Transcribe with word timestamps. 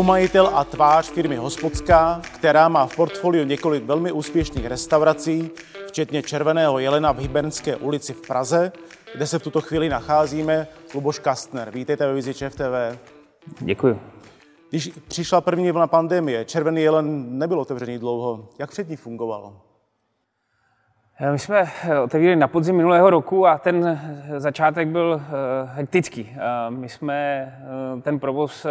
spolumajitel 0.00 0.50
a 0.54 0.64
tvář 0.64 1.10
firmy 1.10 1.36
Hospodská, 1.36 2.20
která 2.34 2.68
má 2.68 2.86
v 2.86 2.96
portfoliu 2.96 3.44
několik 3.44 3.84
velmi 3.84 4.12
úspěšných 4.12 4.66
restaurací, 4.66 5.50
včetně 5.88 6.22
Červeného 6.22 6.78
jelena 6.78 7.12
v 7.12 7.18
Hybernské 7.18 7.76
ulici 7.76 8.12
v 8.12 8.26
Praze, 8.26 8.72
kde 9.14 9.26
se 9.26 9.38
v 9.38 9.42
tuto 9.42 9.60
chvíli 9.60 9.88
nacházíme. 9.88 10.66
Luboš 10.94 11.18
Kastner, 11.18 11.70
vítejte 11.70 12.06
ve 12.06 12.14
vizi 12.14 12.34
ČFTV. 12.34 12.98
Děkuji. 13.60 14.00
Když 14.70 14.90
přišla 15.08 15.40
první 15.40 15.70
vlna 15.70 15.86
pandemie, 15.86 16.44
Červený 16.44 16.82
jelen 16.82 17.38
nebyl 17.38 17.60
otevřený 17.60 17.98
dlouho. 17.98 18.48
Jak 18.58 18.70
před 18.70 18.88
ní 18.88 18.96
fungovalo? 18.96 19.56
My 21.32 21.38
jsme 21.38 21.64
otevřeli 22.02 22.36
na 22.36 22.48
podzim 22.48 22.76
minulého 22.76 23.10
roku 23.10 23.46
a 23.46 23.58
ten 23.58 24.00
začátek 24.36 24.88
byl 24.88 25.22
hektický. 25.64 26.36
My 26.68 26.88
jsme 26.88 27.48
ten 28.02 28.18
provoz 28.18 28.66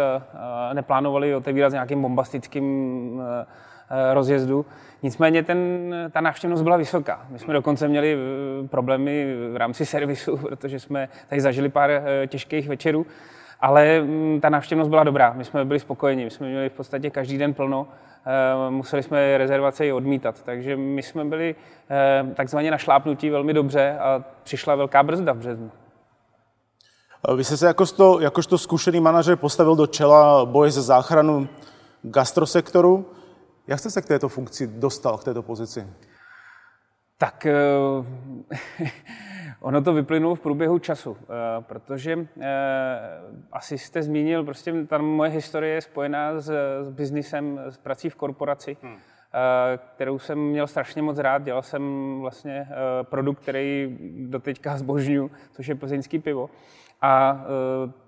neplánovali 0.72 1.34
otevírat 1.34 1.70
s 1.70 1.72
nějakým 1.72 2.02
bombastickým 2.02 3.22
rozjezdu. 4.12 4.66
Nicméně 5.02 5.42
ten, 5.42 5.58
ta 6.12 6.20
návštěvnost 6.20 6.62
byla 6.62 6.76
vysoká. 6.76 7.26
My 7.28 7.38
jsme 7.38 7.54
dokonce 7.54 7.88
měli 7.88 8.16
problémy 8.70 9.34
v 9.52 9.56
rámci 9.56 9.86
servisu, 9.86 10.36
protože 10.48 10.80
jsme 10.80 11.08
tady 11.28 11.40
zažili 11.40 11.68
pár 11.68 11.90
těžkých 12.26 12.68
večerů. 12.68 13.06
Ale 13.60 14.02
ta 14.40 14.48
návštěvnost 14.48 14.90
byla 14.90 15.04
dobrá, 15.04 15.32
my 15.32 15.44
jsme 15.44 15.64
byli 15.64 15.80
spokojeni, 15.80 16.24
my 16.24 16.30
jsme 16.30 16.48
měli 16.48 16.68
v 16.68 16.72
podstatě 16.72 17.10
každý 17.10 17.38
den 17.38 17.54
plno, 17.54 17.88
museli 18.70 19.02
jsme 19.02 19.38
rezervace 19.38 19.86
i 19.86 19.92
odmítat, 19.92 20.42
takže 20.42 20.76
my 20.76 21.02
jsme 21.02 21.24
byli 21.24 21.54
takzvaně 22.34 22.70
našlápnutí 22.70 23.30
velmi 23.30 23.54
dobře 23.54 23.98
a 23.98 24.24
přišla 24.42 24.74
velká 24.74 25.02
brzda 25.02 25.32
v 25.32 25.36
březnu. 25.36 25.70
Vy 27.36 27.44
jste 27.44 27.56
se 27.56 27.66
jakožto, 27.66 28.20
jakožto 28.20 28.58
zkušený 28.58 29.00
manažer 29.00 29.36
postavil 29.36 29.76
do 29.76 29.86
čela 29.86 30.44
boje 30.44 30.70
za 30.70 30.82
záchranu 30.82 31.48
gastrosektoru. 32.02 33.06
Jak 33.66 33.80
jste 33.80 33.90
se 33.90 34.02
k 34.02 34.06
této 34.06 34.28
funkci 34.28 34.66
dostal, 34.66 35.18
k 35.18 35.24
této 35.24 35.42
pozici? 35.42 35.86
Tak 37.18 37.46
Ono 39.60 39.82
to 39.82 39.92
vyplynulo 39.92 40.34
v 40.34 40.40
průběhu 40.40 40.78
času, 40.78 41.16
eh, 41.22 41.26
protože 41.60 42.28
eh, 42.40 42.48
asi 43.52 43.78
jste 43.78 44.02
zmínil, 44.02 44.44
prostě 44.44 44.74
ta 44.86 44.98
moje 44.98 45.30
historie 45.30 45.74
je 45.74 45.80
spojená 45.80 46.40
s, 46.40 46.50
s 46.82 46.90
biznisem, 46.90 47.60
s 47.68 47.76
prací 47.76 48.10
v 48.10 48.16
korporaci, 48.16 48.76
hmm. 48.82 48.96
Eh, 49.34 49.78
kterou 49.94 50.18
jsem 50.18 50.38
měl 50.38 50.66
strašně 50.66 51.02
moc 51.02 51.18
rád. 51.18 51.42
Dělal 51.42 51.62
jsem 51.62 52.16
vlastně 52.20 52.68
produkt, 53.02 53.40
který 53.40 53.96
doteďka 54.28 54.76
zbožňu, 54.76 55.30
což 55.52 55.66
je 55.66 55.74
plzeňský 55.74 56.18
pivo. 56.18 56.50
A 57.02 57.44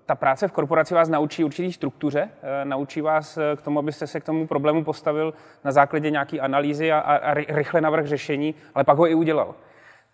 ta 0.05 0.15
práce 0.15 0.47
v 0.47 0.51
korporaci 0.51 0.93
vás 0.93 1.09
naučí 1.09 1.43
určitý 1.43 1.73
struktuře, 1.73 2.29
naučí 2.63 3.01
vás 3.01 3.39
k 3.55 3.61
tomu, 3.61 3.79
abyste 3.79 4.07
se 4.07 4.19
k 4.19 4.23
tomu 4.23 4.47
problému 4.47 4.83
postavil 4.83 5.33
na 5.63 5.71
základě 5.71 6.11
nějaké 6.11 6.39
analýzy 6.39 6.91
a, 6.91 6.99
a 6.99 7.33
rychle 7.33 7.81
navrh 7.81 8.05
řešení, 8.05 8.55
ale 8.75 8.83
pak 8.83 8.97
ho 8.97 9.07
i 9.07 9.15
udělal. 9.15 9.55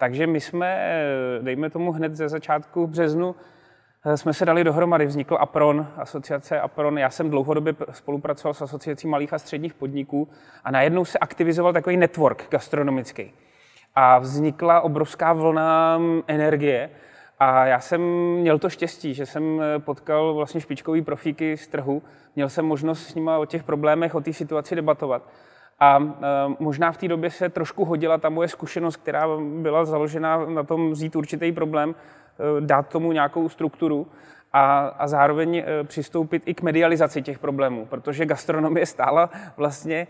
Takže 0.01 0.27
my 0.27 0.41
jsme, 0.41 0.93
dejme 1.41 1.69
tomu 1.69 1.91
hned 1.91 2.15
ze 2.15 2.29
začátku 2.29 2.87
březnu, 2.87 3.35
eh, 4.05 4.17
jsme 4.17 4.33
se 4.33 4.45
dali 4.45 4.63
dohromady, 4.63 5.05
vznikl 5.05 5.37
APRON, 5.39 5.87
asociace 5.97 6.59
APRON. 6.59 6.97
Já 6.97 7.09
jsem 7.09 7.29
dlouhodobě 7.29 7.75
spolupracoval 7.91 8.53
s 8.53 8.61
asociací 8.61 9.07
malých 9.07 9.33
a 9.33 9.39
středních 9.39 9.73
podniků 9.73 10.29
a 10.63 10.71
najednou 10.71 11.05
se 11.05 11.19
aktivizoval 11.19 11.73
takový 11.73 11.97
network 11.97 12.47
gastronomický. 12.51 13.33
A 13.95 14.19
vznikla 14.19 14.81
obrovská 14.81 15.33
vlna 15.33 15.97
mm, 15.97 16.21
energie, 16.27 16.89
a 17.39 17.65
já 17.65 17.79
jsem 17.79 18.01
měl 18.35 18.59
to 18.59 18.69
štěstí, 18.69 19.13
že 19.13 19.25
jsem 19.25 19.61
eh, 19.61 19.79
potkal 19.79 20.33
vlastně 20.33 20.61
špičkový 20.61 21.01
profíky 21.01 21.57
z 21.57 21.67
trhu, 21.67 22.03
měl 22.35 22.49
jsem 22.49 22.65
možnost 22.65 23.07
s 23.07 23.15
nimi 23.15 23.31
o 23.37 23.45
těch 23.45 23.63
problémech, 23.63 24.15
o 24.15 24.21
té 24.21 24.33
situaci 24.33 24.75
debatovat. 24.75 25.29
A 25.79 25.99
e, 25.99 26.55
možná 26.59 26.91
v 26.91 26.97
té 26.97 27.07
době 27.07 27.31
se 27.31 27.49
trošku 27.49 27.85
hodila 27.85 28.17
ta 28.17 28.29
moje 28.29 28.47
zkušenost, 28.47 28.95
která 28.95 29.27
byla 29.61 29.85
založena 29.85 30.45
na 30.45 30.63
tom 30.63 30.91
vzít 30.91 31.15
určitý 31.15 31.51
problém, 31.51 31.95
e, 32.57 32.61
dát 32.61 32.87
tomu 32.87 33.11
nějakou 33.11 33.49
strukturu 33.49 34.07
a, 34.53 34.87
a 34.87 35.07
zároveň 35.07 35.57
e, 35.57 35.83
přistoupit 35.83 36.43
i 36.45 36.53
k 36.53 36.61
medializaci 36.61 37.21
těch 37.21 37.39
problémů, 37.39 37.85
protože 37.85 38.25
gastronomie 38.25 38.85
stála 38.85 39.29
vlastně 39.57 40.07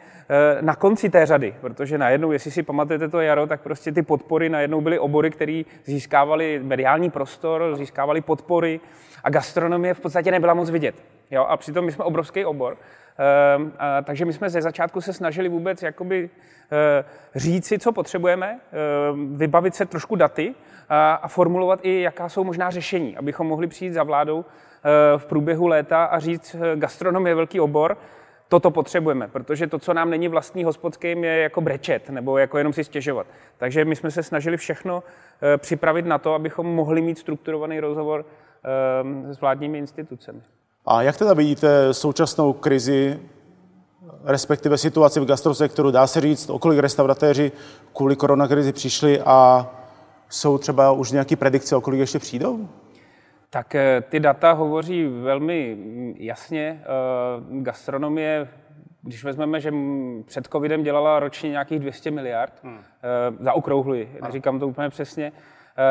na 0.62 0.76
konci 0.76 1.10
té 1.10 1.26
řady, 1.26 1.56
protože 1.62 1.98
najednou, 1.98 2.32
jestli 2.32 2.52
si 2.52 2.64
pamatujete 2.64 3.08
to 3.08 3.22
jaro, 3.22 3.48
tak 3.48 3.62
prostě 3.62 3.92
ty 3.92 4.02
podpory 4.02 4.50
najednou 4.50 4.82
byly 4.82 5.00
obory, 5.00 5.32
které 5.32 5.64
získávaly 5.86 6.60
mediální 6.64 7.10
prostor, 7.10 7.76
získávaly 7.76 8.22
podpory 8.22 8.80
a 9.24 9.30
gastronomie 9.30 9.94
v 9.94 10.00
podstatě 10.00 10.32
nebyla 10.32 10.54
moc 10.54 10.70
vidět. 10.70 10.96
Jo? 11.32 11.46
A 11.46 11.58
přitom 11.58 11.86
my 11.86 11.92
jsme 11.92 12.04
obrovský 12.04 12.46
obor. 12.46 12.78
Ehm, 13.20 13.72
takže 14.04 14.26
my 14.26 14.34
jsme 14.34 14.50
ze 14.50 14.62
začátku 14.62 15.02
se 15.02 15.14
snažili 15.14 15.50
vůbec 15.50 15.84
jakoby 15.84 16.30
eh, 16.72 17.04
říci, 17.36 17.80
co 17.80 17.92
potřebujeme, 17.92 18.60
ehm, 19.12 19.38
vybavit 19.38 19.76
se 19.76 19.86
trošku 19.86 20.16
daty 20.16 20.56
a 20.90 21.28
formulovat 21.28 21.80
i, 21.84 22.02
jaká 22.02 22.30
jsou 22.30 22.44
možná 22.44 22.70
řešení, 22.70 23.18
abychom 23.18 23.48
mohli 23.48 23.68
přijít 23.68 23.94
za 23.94 24.04
vládou 24.04 24.46
eh, 24.46 25.18
v 25.18 25.26
průběhu 25.26 25.68
léta 25.68 26.04
a 26.04 26.20
říct, 26.20 26.56
eh, 26.56 26.76
gastronomie 26.76 27.32
je 27.32 27.36
velký 27.36 27.60
obor, 27.60 27.98
toto 28.48 28.72
potřebujeme, 28.72 29.28
protože 29.28 29.68
to, 29.68 29.80
co 29.80 29.94
nám 29.94 30.10
není 30.10 30.28
vlastní 30.28 30.64
hospodským, 30.64 31.24
je 31.24 31.38
jako 31.42 31.62
brečet 31.62 32.10
nebo 32.10 32.38
jako 32.38 32.58
jenom 32.58 32.74
si 32.74 32.84
stěžovat. 32.84 33.28
Takže 33.58 33.86
my 33.86 33.96
jsme 33.96 34.12
se 34.12 34.24
snažili 34.24 34.58
všechno 34.58 35.04
připravit 35.58 36.06
na 36.06 36.18
to, 36.18 36.34
abychom 36.34 36.76
mohli 36.76 37.02
mít 37.02 37.18
strukturovaný 37.18 37.80
rozhovor 37.80 38.26
ehm, 39.02 39.34
s 39.34 39.42
vládními 39.42 39.78
institucemi. 39.78 40.42
A 40.86 41.02
jak 41.02 41.18
teda 41.18 41.34
vidíte 41.34 41.94
současnou 41.94 42.54
krizi, 42.54 43.20
respektive 44.24 44.78
situaci 44.78 45.20
v 45.20 45.26
gastrosektoru? 45.26 45.92
Dá 45.92 46.08
se 46.08 46.22
říct, 46.22 46.50
o 46.50 46.60
kolik 46.60 46.80
restauratéři 46.80 47.52
kvůli 47.96 48.16
koronakrizi 48.16 48.74
přišli 48.74 49.22
a 49.26 49.70
jsou 50.30 50.58
třeba 50.58 50.92
už 50.92 51.12
nějaké 51.12 51.36
predikce, 51.36 51.76
o 51.76 51.82
kolik 51.82 52.00
ještě 52.00 52.20
přijdou? 52.20 52.70
Tak 53.50 53.76
eh, 53.76 54.04
ty 54.10 54.20
data 54.20 54.52
hovoří 54.52 55.08
velmi 55.08 55.78
jasně. 56.18 56.82
Eh, 56.84 57.62
gastronomie, 57.62 58.48
když 59.02 59.24
vezmeme, 59.24 59.60
že 59.60 59.74
před 60.26 60.48
covidem 60.48 60.84
dělala 60.84 61.20
ročně 61.20 61.50
nějakých 61.50 61.80
200 61.80 62.12
miliard, 62.12 62.54
hmm. 62.64 62.78
Eh, 62.78 63.44
zaokrouhluji, 63.44 64.18
neříkám 64.22 64.60
to 64.60 64.68
úplně 64.68 64.90
přesně, 64.90 65.32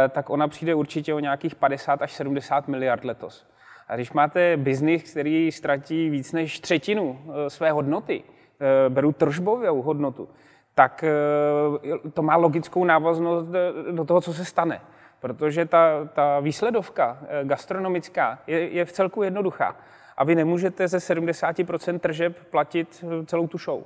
tak 0.08 0.30
ona 0.30 0.48
přijde 0.48 0.74
určitě 0.74 1.14
o 1.14 1.18
nějakých 1.18 1.54
50 1.54 2.02
až 2.02 2.12
70 2.12 2.68
miliard 2.68 3.04
letos. 3.04 3.46
A 3.88 3.96
když 3.96 4.12
máte 4.12 4.56
biznis, 4.56 5.10
který 5.10 5.52
ztratí 5.52 6.10
víc 6.10 6.32
než 6.32 6.60
třetinu 6.60 7.18
eh, 7.18 7.50
své 7.50 7.70
hodnoty, 7.70 8.22
eh, 8.60 8.90
beru 8.90 9.12
tržbovou 9.12 9.82
hodnotu, 9.82 10.28
tak 10.74 11.04
eh, 11.04 12.10
to 12.10 12.22
má 12.22 12.36
logickou 12.36 12.84
návaznost 12.84 13.48
do 13.90 14.04
toho, 14.04 14.20
co 14.20 14.34
se 14.34 14.44
stane. 14.44 14.80
Protože 15.20 15.64
ta, 15.64 16.08
ta 16.14 16.40
výsledovka 16.40 17.18
gastronomická 17.44 18.38
je, 18.46 18.68
je 18.68 18.84
v 18.84 18.92
celku 18.92 19.22
jednoduchá. 19.22 19.76
A 20.16 20.24
vy 20.24 20.34
nemůžete 20.34 20.88
ze 20.88 20.98
70% 20.98 21.98
tržeb 21.98 22.36
platit 22.50 23.04
celou 23.26 23.46
tu 23.46 23.58
show. 23.58 23.84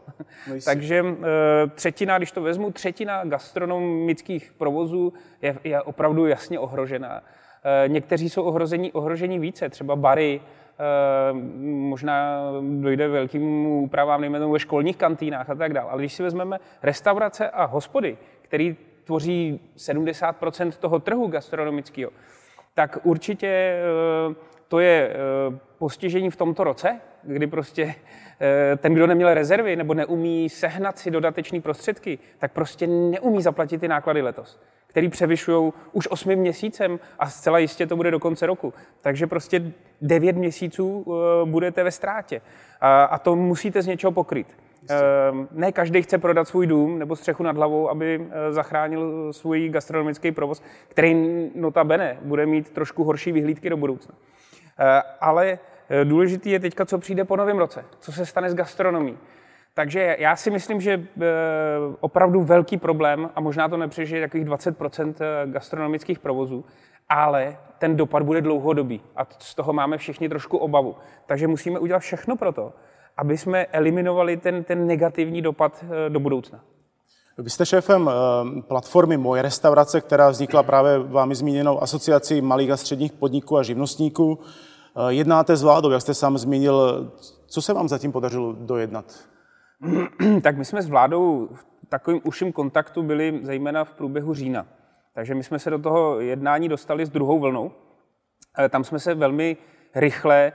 No 0.49 0.55
Takže 0.65 1.05
třetina, 1.75 2.19
když 2.19 2.33
to 2.33 2.43
vezmu, 2.43 2.73
třetina 2.73 3.25
gastronomických 3.25 4.53
provozů 4.59 5.13
je, 5.43 5.59
je 5.65 5.83
opravdu 5.83 6.27
jasně 6.27 6.59
ohrožená. 6.59 7.23
Eh, 7.65 7.89
někteří 7.89 8.29
jsou 8.29 8.43
ohrožení, 8.43 8.93
ohrožení 8.93 9.39
více, 9.39 9.69
třeba 9.69 9.97
bary, 9.97 10.41
eh, 10.41 11.33
možná 11.63 12.43
dojde 12.81 13.09
velkým 13.09 13.67
úpravám, 13.67 14.21
nejméně 14.21 14.47
ve 14.47 14.59
školních 14.59 14.97
kantýnách 14.97 15.51
a 15.51 15.55
tak 15.55 15.73
dále. 15.73 15.91
Ale 15.91 16.03
když 16.03 16.13
si 16.13 16.23
vezmeme 16.23 16.59
restaurace 16.83 17.51
a 17.51 17.65
hospody, 17.65 18.17
který 18.43 18.77
tvoří 19.05 19.61
70% 19.77 20.79
toho 20.79 20.99
trhu 20.99 21.27
gastronomického, 21.27 22.11
tak 22.75 22.99
určitě 23.03 23.49
eh, 23.49 24.35
to 24.69 24.81
je 24.81 25.17
postižení 25.79 26.31
v 26.31 26.37
tomto 26.37 26.65
roce, 26.65 27.01
kdy 27.23 27.47
prostě 27.47 27.95
ten, 28.77 28.95
kdo 28.95 29.07
neměl 29.07 29.35
rezervy 29.35 29.77
nebo 29.77 29.95
neumí 29.95 30.49
sehnat 30.49 30.99
si 30.99 31.11
dodateční 31.11 31.61
prostředky, 31.61 32.19
tak 32.39 32.53
prostě 32.53 32.87
neumí 32.87 33.43
zaplatit 33.43 33.79
ty 33.79 33.89
náklady 33.89 34.23
letos 34.23 34.61
který 34.93 35.09
převyšují 35.09 35.73
už 35.93 36.09
osmi 36.11 36.37
měsícem 36.37 37.01
a 37.19 37.31
zcela 37.31 37.59
jistě 37.59 37.87
to 37.87 37.97
bude 37.97 38.11
do 38.11 38.21
konce 38.21 38.47
roku. 38.47 38.75
Takže 39.01 39.27
prostě 39.27 39.73
devět 40.01 40.37
měsíců 40.37 40.99
uh, 41.01 41.15
budete 41.45 41.85
ve 41.85 41.91
ztrátě. 41.91 42.41
A, 42.81 43.19
to 43.19 43.37
musíte 43.37 43.83
z 43.83 43.87
něčeho 43.87 44.13
pokryt. 44.13 44.47
Uh, 44.83 45.47
ne 45.53 45.73
každý 45.73 46.03
chce 46.03 46.19
prodat 46.19 46.49
svůj 46.49 46.67
dům 46.67 46.99
nebo 46.99 47.17
střechu 47.17 47.43
nad 47.43 47.57
hlavou, 47.57 47.91
aby 47.91 48.19
uh, 48.19 48.27
zachránil 48.51 49.33
svůj 49.33 49.69
gastronomický 49.69 50.33
provoz, 50.33 50.63
který 50.89 51.15
notabene 51.55 52.19
bude 52.23 52.47
mít 52.47 52.71
trošku 52.71 53.05
horší 53.05 53.33
vyhlídky 53.33 53.71
do 53.71 53.77
budoucna. 53.77 54.15
Ale 55.21 55.59
důležitý 56.05 56.51
je 56.51 56.61
teďka, 56.61 56.85
co 56.85 56.99
přijde 56.99 57.25
po 57.25 57.37
novém 57.37 57.59
roce. 57.59 57.85
Co 58.01 58.13
se 58.13 58.27
stane 58.27 58.51
s 58.51 58.55
gastronomí. 58.55 59.19
Takže 59.75 60.17
já 60.19 60.37
si 60.37 60.51
myslím, 60.51 60.81
že 60.81 60.93
eh, 60.93 61.25
opravdu 62.01 62.43
velký 62.43 62.77
problém, 62.77 63.31
a 63.35 63.41
možná 63.41 63.69
to 63.69 63.77
nepřežije 63.77 64.21
takových 64.23 64.45
20 64.45 64.77
eh, 65.21 65.27
gastronomických 65.47 66.19
provozů, 66.19 66.65
ale 67.09 67.57
ten 67.79 67.97
dopad 67.97 68.23
bude 68.23 68.41
dlouhodobý 68.41 69.01
a 69.17 69.27
z 69.39 69.55
toho 69.55 69.73
máme 69.73 69.99
všichni 69.99 70.29
trošku 70.29 70.59
obavu. 70.59 70.97
Takže 71.27 71.49
musíme 71.49 71.79
udělat 71.79 71.99
všechno 71.99 72.37
pro 72.37 72.53
to, 72.53 72.73
aby 73.17 73.39
jsme 73.39 73.67
eliminovali 73.67 74.37
ten, 74.37 74.65
ten 74.65 74.87
negativní 74.87 75.43
dopad 75.43 75.85
do 76.09 76.21
budoucna. 76.21 76.61
Vy 77.39 77.51
jste 77.51 77.67
šéfem 77.67 78.11
platformy 78.69 79.17
Moje 79.17 79.43
restaurace, 79.43 80.01
která 80.01 80.31
vznikla 80.31 80.63
právě 80.63 80.99
vámi 80.99 81.35
zmíněnou 81.35 81.83
asociací 81.83 82.41
malých 82.41 82.71
a 82.71 82.77
středních 82.77 83.13
podniků 83.13 83.59
a 83.59 83.63
živnostníků. 83.63 84.39
Jednáte 85.09 85.57
s 85.57 85.63
vládou, 85.63 85.91
jak 85.91 86.03
jste 86.03 86.15
sám 86.15 86.39
zmínil. 86.39 87.11
Co 87.47 87.63
se 87.63 87.73
vám 87.73 87.89
zatím 87.89 88.13
podařilo 88.13 88.53
dojednat? 88.53 89.05
tak 90.43 90.57
my 90.57 90.65
jsme 90.65 90.83
s 90.83 90.89
vládou 90.89 91.49
v 91.53 91.67
takovým 91.89 92.21
užším 92.25 92.53
kontaktu 92.53 93.03
byli 93.03 93.41
zejména 93.43 93.85
v 93.85 93.95
průběhu 93.95 94.35
října. 94.35 94.67
Takže 95.15 95.35
my 95.35 95.43
jsme 95.43 95.59
se 95.59 95.71
do 95.71 95.79
toho 95.79 96.21
jednání 96.21 96.69
dostali 96.69 97.07
s 97.07 97.11
druhou 97.11 97.39
vlnou. 97.39 97.73
Eh, 98.59 98.69
tam 98.69 98.85
jsme 98.85 98.99
se 98.99 99.15
velmi 99.15 99.57
rychle 99.95 100.53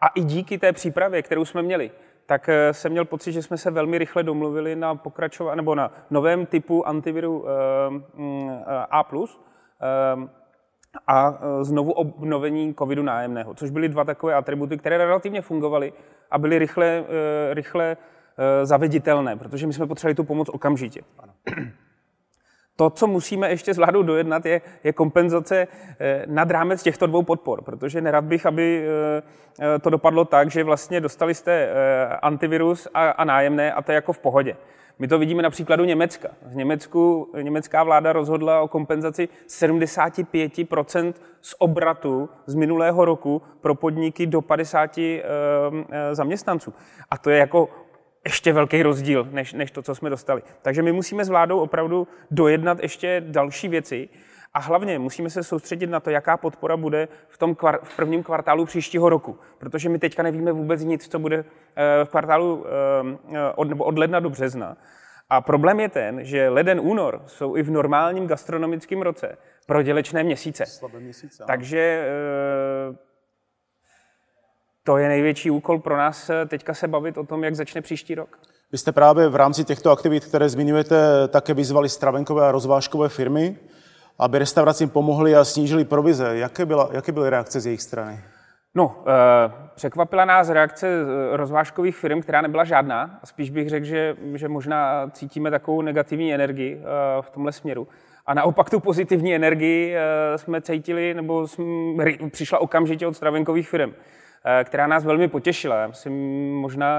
a 0.00 0.06
i 0.08 0.20
díky 0.20 0.58
té 0.58 0.72
přípravě, 0.72 1.22
kterou 1.22 1.44
jsme 1.44 1.62
měli, 1.62 1.90
tak 2.26 2.48
eh, 2.48 2.74
jsem 2.74 2.92
měl 2.92 3.04
pocit, 3.04 3.32
že 3.32 3.42
jsme 3.42 3.58
se 3.58 3.70
velmi 3.70 3.98
rychle 3.98 4.22
domluvili 4.22 4.76
na 4.76 4.94
pokračova, 4.94 5.54
nebo 5.54 5.74
na 5.74 5.92
novém 6.10 6.46
typu 6.46 6.88
antiviru 6.88 7.44
mm, 8.14 8.50
A+, 8.90 9.04
a 11.06 11.38
znovu 11.62 11.92
obnovení 11.92 12.74
covidu 12.74 13.02
nájemného, 13.02 13.54
což 13.54 13.70
byly 13.70 13.88
dva 13.88 14.04
takové 14.04 14.34
atributy, 14.34 14.78
které 14.78 14.98
relativně 14.98 15.42
fungovaly 15.42 15.92
a 16.30 16.38
byly 16.38 16.58
rychle, 16.58 17.04
rychle 17.50 17.96
Eh, 17.96 18.15
zaveditelné, 18.62 19.36
protože 19.36 19.66
my 19.66 19.72
jsme 19.72 19.86
potřebovali 19.86 20.14
tu 20.14 20.24
pomoc 20.24 20.48
okamžitě. 20.48 21.00
Ano. 21.18 21.32
To, 22.76 22.90
co 22.90 23.06
musíme 23.06 23.50
ještě 23.50 23.74
s 23.74 23.76
vládou 23.76 24.02
dojednat, 24.02 24.46
je, 24.46 24.60
je 24.84 24.92
kompenzace 24.92 25.68
eh, 26.00 26.24
nad 26.26 26.50
rámec 26.50 26.82
těchto 26.82 27.06
dvou 27.06 27.22
podpor, 27.22 27.62
protože 27.62 28.00
nerad 28.00 28.24
bych, 28.24 28.46
aby 28.46 28.86
eh, 29.60 29.78
to 29.78 29.90
dopadlo 29.90 30.24
tak, 30.24 30.50
že 30.50 30.64
vlastně 30.64 31.00
dostali 31.00 31.34
jste 31.34 31.70
antivirus 32.22 32.88
a, 32.94 33.10
a 33.10 33.24
nájemné 33.24 33.72
a 33.72 33.82
to 33.82 33.92
je 33.92 33.94
jako 33.94 34.12
v 34.12 34.18
pohodě. 34.18 34.56
My 34.98 35.08
to 35.08 35.18
vidíme 35.18 35.42
na 35.42 35.50
příkladu 35.50 35.84
Německa. 35.84 36.28
V 36.42 36.56
Německu 36.56 37.30
německá 37.42 37.82
vláda 37.82 38.12
rozhodla 38.12 38.60
o 38.60 38.68
kompenzaci 38.68 39.28
75% 39.48 41.14
z 41.40 41.54
obratu 41.58 42.28
z 42.46 42.54
minulého 42.54 43.04
roku 43.04 43.42
pro 43.60 43.74
podniky 43.74 44.26
do 44.26 44.40
50 44.40 44.98
zaměstnanců. 46.12 46.74
A 47.10 47.18
to 47.18 47.30
je 47.30 47.38
jako 47.38 47.68
ještě 48.26 48.52
velký 48.52 48.82
rozdíl, 48.82 49.28
než, 49.30 49.52
než 49.52 49.70
to, 49.70 49.82
co 49.82 49.94
jsme 49.94 50.10
dostali. 50.10 50.42
Takže 50.62 50.82
my 50.82 50.92
musíme 50.92 51.24
s 51.24 51.28
vládou 51.28 51.60
opravdu 51.60 52.08
dojednat 52.30 52.78
ještě 52.82 53.22
další 53.26 53.68
věci 53.68 54.08
a 54.54 54.60
hlavně 54.60 54.98
musíme 54.98 55.30
se 55.30 55.42
soustředit 55.42 55.86
na 55.86 56.00
to, 56.00 56.10
jaká 56.10 56.36
podpora 56.36 56.76
bude 56.76 57.08
v 57.28 57.38
tom 57.38 57.54
kvar, 57.54 57.78
v 57.82 57.96
prvním 57.96 58.22
kvartálu 58.22 58.64
příštího 58.64 59.08
roku, 59.08 59.38
protože 59.58 59.88
my 59.88 59.98
teďka 59.98 60.22
nevíme 60.22 60.52
vůbec 60.52 60.84
nic, 60.84 61.08
co 61.08 61.18
bude 61.18 61.44
eh, 61.76 62.04
v 62.04 62.08
kvartálu 62.08 62.66
eh, 62.66 63.52
od, 63.54 63.68
nebo 63.68 63.84
od 63.84 63.98
ledna 63.98 64.20
do 64.20 64.30
března. 64.30 64.76
A 65.30 65.40
problém 65.40 65.80
je 65.80 65.88
ten, 65.88 66.24
že 66.24 66.48
leden, 66.48 66.80
únor 66.82 67.22
jsou 67.26 67.56
i 67.56 67.62
v 67.62 67.70
normálním 67.70 68.26
gastronomickém 68.26 69.02
roce 69.02 69.38
prodělečné 69.66 70.24
měsíce. 70.24 70.66
Slabé 70.66 71.00
měsíce. 71.00 71.44
Takže 71.46 72.08
eh, 72.08 73.05
to 74.86 74.96
je 74.96 75.08
největší 75.08 75.50
úkol 75.50 75.78
pro 75.78 75.96
nás 75.96 76.30
eh, 76.30 76.46
teďka 76.46 76.74
se 76.74 76.88
bavit 76.88 77.18
o 77.18 77.24
tom, 77.24 77.44
jak 77.44 77.54
začne 77.54 77.80
příští 77.80 78.14
rok. 78.14 78.38
Vy 78.72 78.78
jste 78.78 78.92
právě 78.92 79.28
v 79.28 79.36
rámci 79.36 79.64
těchto 79.64 79.90
aktivit, 79.90 80.24
které 80.24 80.48
zmiňujete, 80.48 81.28
také 81.28 81.54
vyzvali 81.54 81.88
stravenkové 81.88 82.48
a 82.48 82.52
rozvážkové 82.52 83.08
firmy, 83.08 83.56
aby 84.18 84.38
restauracím 84.38 84.88
pomohli 84.88 85.36
a 85.36 85.44
snížili 85.44 85.84
provize. 85.84 86.38
Jaké, 86.38 86.66
byla, 86.66 86.88
jaké 86.92 87.12
byly 87.12 87.30
reakce 87.30 87.60
z 87.60 87.66
jejich 87.66 87.82
strany? 87.82 88.20
No, 88.74 89.04
e, 89.06 89.52
překvapila 89.74 90.24
nás 90.24 90.48
reakce 90.48 90.88
eh, 90.88 91.36
rozvážkových 91.36 91.96
firm, 91.96 92.20
která 92.20 92.40
nebyla 92.40 92.64
žádná. 92.64 93.20
Spíš 93.24 93.50
bych 93.50 93.68
řekl, 93.68 93.86
že, 93.86 94.16
že 94.34 94.48
možná 94.48 95.10
cítíme 95.10 95.50
takovou 95.50 95.82
negativní 95.82 96.34
energii 96.34 96.82
v 97.20 97.30
tomhle 97.30 97.52
směru. 97.52 97.88
A 98.26 98.34
naopak 98.34 98.70
tu 98.70 98.80
pozitivní 98.80 99.34
energii 99.34 99.96
jsme 100.36 100.60
cítili, 100.60 101.14
nebo 101.14 101.48
jsme, 101.48 102.04
přišla 102.30 102.58
okamžitě 102.58 103.06
od 103.06 103.16
stravenkových 103.16 103.68
firm. 103.68 103.94
Eh, 104.48 104.64
která 104.64 104.86
nás 104.86 105.04
velmi 105.04 105.28
potěšila. 105.28 105.76
Já 105.76 105.92
jsem 105.92 106.12
možná, 106.52 106.98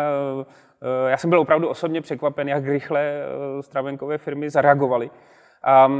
eh, 0.81 1.09
já 1.09 1.17
jsem 1.17 1.29
byl 1.29 1.39
opravdu 1.39 1.67
osobně 1.67 2.01
překvapen, 2.01 2.49
jak 2.49 2.65
rychle 2.65 3.01
eh, 3.01 3.63
stravenkové 3.63 4.17
firmy 4.17 4.49
zareagovaly 4.49 5.09
a 5.63 5.91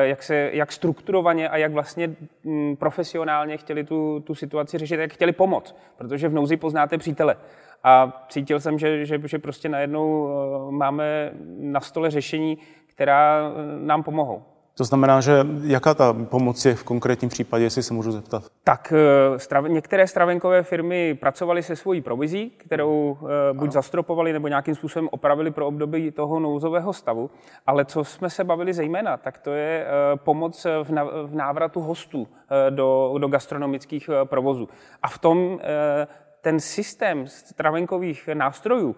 jak, 0.00 0.22
se, 0.22 0.50
jak 0.52 0.72
strukturovaně 0.72 1.48
a 1.48 1.56
jak 1.56 1.72
vlastně 1.72 2.16
mm, 2.44 2.76
profesionálně 2.76 3.56
chtěli 3.56 3.84
tu, 3.84 4.20
tu 4.20 4.34
situaci 4.34 4.78
řešit, 4.78 5.00
jak 5.00 5.12
chtěli 5.12 5.32
pomoct, 5.32 5.76
protože 5.96 6.28
v 6.28 6.34
nouzi 6.34 6.56
poznáte 6.56 6.98
přítele. 6.98 7.36
A 7.84 8.24
cítil 8.28 8.60
jsem, 8.60 8.78
že, 8.78 9.06
že, 9.06 9.20
že 9.24 9.38
prostě 9.38 9.68
najednou 9.68 10.28
máme 10.70 11.30
na 11.58 11.80
stole 11.80 12.10
řešení, 12.10 12.58
která 12.86 13.52
nám 13.78 14.02
pomohou. 14.02 14.42
To 14.76 14.84
znamená, 14.84 15.20
že 15.20 15.46
jaká 15.62 15.94
ta 15.94 16.12
pomoc 16.12 16.64
je 16.64 16.74
v 16.74 16.84
konkrétním 16.84 17.28
případě, 17.28 17.64
jestli 17.64 17.82
se 17.82 17.94
můžu 17.94 18.12
zeptat? 18.12 18.42
Tak 18.64 18.92
eh, 18.96 19.38
strav, 19.38 19.64
některé 19.68 20.06
stravenkové 20.06 20.62
firmy 20.62 21.14
pracovaly 21.14 21.62
se 21.62 21.76
svojí 21.76 22.00
provizí, 22.00 22.50
kterou 22.50 23.18
uh, 23.20 23.28
buď 23.52 23.66
ano. 23.66 23.72
zastropovali 23.72 24.32
nebo 24.32 24.48
nějakým 24.48 24.74
způsobem 24.74 25.08
opravili 25.12 25.50
pro 25.50 25.66
období 25.66 26.10
toho 26.10 26.40
nouzového 26.40 26.92
stavu. 26.92 27.30
Ale 27.66 27.84
co 27.84 28.04
jsme 28.04 28.30
se 28.30 28.44
bavili 28.44 28.72
zejména, 28.72 29.16
tak 29.16 29.38
to 29.38 29.52
je 29.52 29.86
uh, 29.86 30.18
pomoc 30.18 30.66
v, 30.82 31.34
návratu 31.34 31.80
hostů 31.80 32.28
do, 32.70 33.14
do 33.18 33.28
gastronomických 33.28 34.10
provozů. 34.24 34.68
A 35.02 35.08
v 35.08 35.18
tom 35.18 35.60
ten 36.40 36.60
systém 36.60 37.26
stravenkových 37.26 38.28
nástrojů 38.34 38.96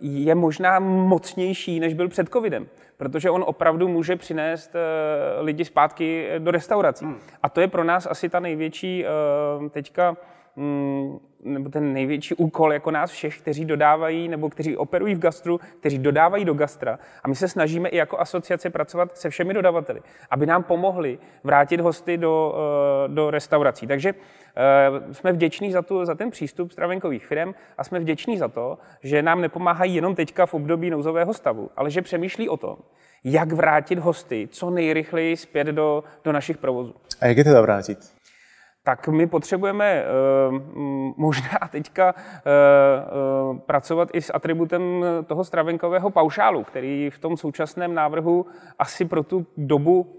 je 0.00 0.34
možná 0.34 0.78
mocnější, 0.78 1.80
než 1.80 1.94
byl 1.94 2.08
před 2.08 2.28
covidem 2.28 2.66
protože 3.02 3.30
on 3.30 3.44
opravdu 3.46 3.88
může 3.88 4.16
přinést 4.16 4.74
uh, 4.74 5.44
lidi 5.44 5.64
zpátky 5.64 6.28
do 6.38 6.50
restaurací. 6.50 7.04
Hmm. 7.04 7.18
A 7.42 7.48
to 7.48 7.60
je 7.60 7.68
pro 7.68 7.84
nás 7.84 8.06
asi 8.06 8.28
ta 8.28 8.40
největší 8.40 9.04
uh, 9.60 9.68
teďka 9.68 10.16
nebo 11.44 11.68
ten 11.68 11.92
největší 11.92 12.34
úkol 12.34 12.72
jako 12.72 12.90
nás 12.90 13.10
všech, 13.10 13.38
kteří 13.38 13.64
dodávají 13.64 14.28
nebo 14.28 14.50
kteří 14.50 14.76
operují 14.76 15.14
v 15.14 15.18
gastru, 15.18 15.60
kteří 15.80 15.98
dodávají 15.98 16.44
do 16.44 16.54
gastra. 16.54 16.98
A 17.24 17.28
my 17.28 17.34
se 17.34 17.48
snažíme 17.48 17.88
i 17.88 17.96
jako 17.96 18.20
asociace 18.20 18.70
pracovat 18.70 19.18
se 19.18 19.30
všemi 19.30 19.54
dodavateli, 19.54 20.00
aby 20.30 20.46
nám 20.46 20.62
pomohli 20.62 21.18
vrátit 21.44 21.80
hosty 21.80 22.16
do, 22.16 22.54
eh, 22.54 23.08
do 23.08 23.30
restaurací. 23.30 23.86
Takže 23.86 24.14
eh, 24.56 25.14
jsme 25.14 25.32
vděční 25.32 25.72
za, 25.72 25.82
tu, 25.82 26.04
za 26.04 26.14
ten 26.14 26.30
přístup 26.30 26.72
stravenkových 26.72 27.26
firm 27.26 27.54
a 27.78 27.84
jsme 27.84 28.00
vděční 28.00 28.38
za 28.38 28.48
to, 28.48 28.78
že 29.02 29.22
nám 29.22 29.40
nepomáhají 29.40 29.94
jenom 29.94 30.14
teďka 30.14 30.46
v 30.46 30.54
období 30.54 30.90
nouzového 30.90 31.34
stavu, 31.34 31.70
ale 31.76 31.90
že 31.90 32.02
přemýšlí 32.02 32.48
o 32.48 32.56
tom, 32.56 32.76
jak 33.24 33.52
vrátit 33.52 33.98
hosty 33.98 34.48
co 34.52 34.70
nejrychleji 34.70 35.36
zpět 35.36 35.66
do, 35.66 36.04
do 36.24 36.32
našich 36.32 36.56
provozů. 36.56 36.94
A 37.20 37.26
jak 37.26 37.36
je 37.36 37.44
teda 37.44 37.60
vrátit? 37.60 37.98
Tak 38.84 39.08
my 39.08 39.26
potřebujeme 39.26 39.84
eh, 39.84 40.04
možná 41.16 41.58
teďka 41.70 42.14
eh, 42.16 42.40
eh, 42.44 43.58
pracovat 43.66 44.08
i 44.12 44.22
s 44.22 44.34
atributem 44.34 45.04
toho 45.26 45.44
stravenkového 45.44 46.10
paušálu, 46.10 46.64
který 46.64 47.10
v 47.10 47.18
tom 47.18 47.36
současném 47.36 47.94
návrhu 47.94 48.46
asi 48.78 49.04
pro 49.04 49.22
tu 49.22 49.46
dobu 49.56 50.18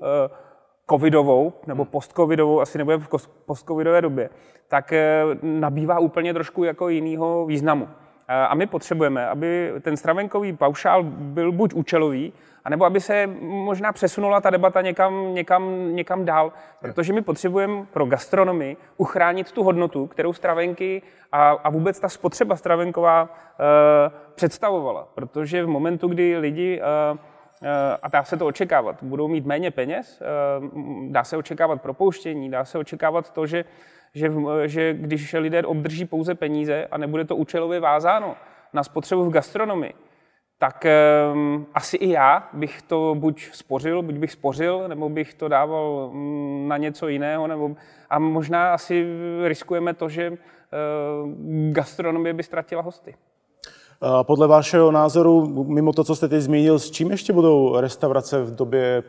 covidovou 0.90 1.54
nebo 1.68 1.86
postcovidovou, 1.86 2.62
asi 2.62 2.78
nebude 2.78 2.98
v 2.98 3.28
postcovidové 3.46 4.02
době, 4.02 4.30
tak 4.68 4.94
nabývá 5.42 6.00
úplně 6.00 6.34
trošku 6.34 6.64
jako 6.64 6.90
jinýho 6.90 7.46
významu. 7.46 7.88
A 8.28 8.56
my 8.56 8.66
potřebujeme, 8.66 9.28
aby 9.28 9.74
ten 9.82 9.98
stravenkový 9.98 10.54
paušál 10.54 11.04
byl 11.04 11.52
buď 11.52 11.74
účelový, 11.74 12.34
anebo 12.66 12.86
aby 12.86 13.02
se 13.02 13.28
možná 13.42 13.92
přesunula 13.92 14.42
ta 14.42 14.50
debata 14.50 14.82
někam, 14.82 15.34
někam, 15.34 15.96
někam 15.96 16.26
dál, 16.26 16.54
protože 16.80 17.14
my 17.14 17.22
potřebujeme 17.22 17.86
pro 17.94 18.06
gastronomii 18.06 18.78
uchránit 18.98 19.52
tu 19.52 19.64
hodnotu, 19.64 20.08
kterou 20.08 20.34
stravenky 20.34 21.02
a, 21.32 21.50
a 21.50 21.70
vůbec 21.70 22.00
ta 22.00 22.10
spotřeba 22.10 22.56
stravenková 22.56 23.30
e, 23.30 24.12
představovala. 24.36 25.08
Protože 25.16 25.64
v 25.64 25.68
momentu, 25.68 26.08
kdy 26.08 26.38
lidi 26.38 26.82
e, 26.82 26.84
a 28.02 28.08
dá 28.08 28.24
se 28.24 28.38
to 28.38 28.46
očekávat. 28.46 29.04
Budou 29.04 29.28
mít 29.28 29.46
méně 29.46 29.72
peněz, 29.72 30.22
dá 31.08 31.24
se 31.24 31.38
očekávat 31.38 31.82
propouštění, 31.82 32.52
dá 32.52 32.66
se 32.66 32.78
očekávat 32.78 33.34
to, 33.34 33.46
že, 33.46 33.66
že, 34.16 34.32
že 34.66 34.94
když 34.94 35.34
lidé 35.34 35.64
obdrží 35.64 36.06
pouze 36.06 36.36
peníze 36.36 36.88
a 36.92 36.98
nebude 36.98 37.26
to 37.26 37.36
účelově 37.36 37.80
vázáno 37.80 38.36
na 38.74 38.84
spotřebu 38.84 39.24
v 39.24 39.34
gastronomii, 39.34 39.94
tak 40.58 40.86
um, 41.34 41.68
asi 41.74 41.98
i 41.98 42.10
já 42.10 42.50
bych 42.54 42.82
to 42.82 43.16
buď 43.18 43.50
spořil, 43.52 44.02
buď 44.02 44.16
bych 44.16 44.32
spořil, 44.32 44.88
nebo 44.88 45.10
bych 45.10 45.34
to 45.34 45.48
dával 45.48 46.10
um, 46.14 46.68
na 46.68 46.78
něco 46.78 47.08
jiného, 47.08 47.48
nebo 47.48 47.76
a 48.10 48.20
možná 48.20 48.74
asi 48.74 49.06
riskujeme 49.44 49.94
to, 49.94 50.10
že 50.10 50.30
uh, 50.30 50.38
gastronomie 51.72 52.34
by 52.34 52.44
ztratila 52.44 52.82
hosty. 52.82 53.16
Podle 54.24 54.48
vašeho 54.48 54.92
názoru, 54.92 55.48
mimo 55.64 55.94
to, 55.94 56.04
co 56.04 56.16
jste 56.16 56.28
teď 56.28 56.42
zmínil, 56.42 56.80
s 56.80 56.92
čím 56.92 57.12
ještě 57.12 57.34
budou 57.34 57.80
restaurace 57.80 58.44
v 58.44 58.56
době 58.56 59.04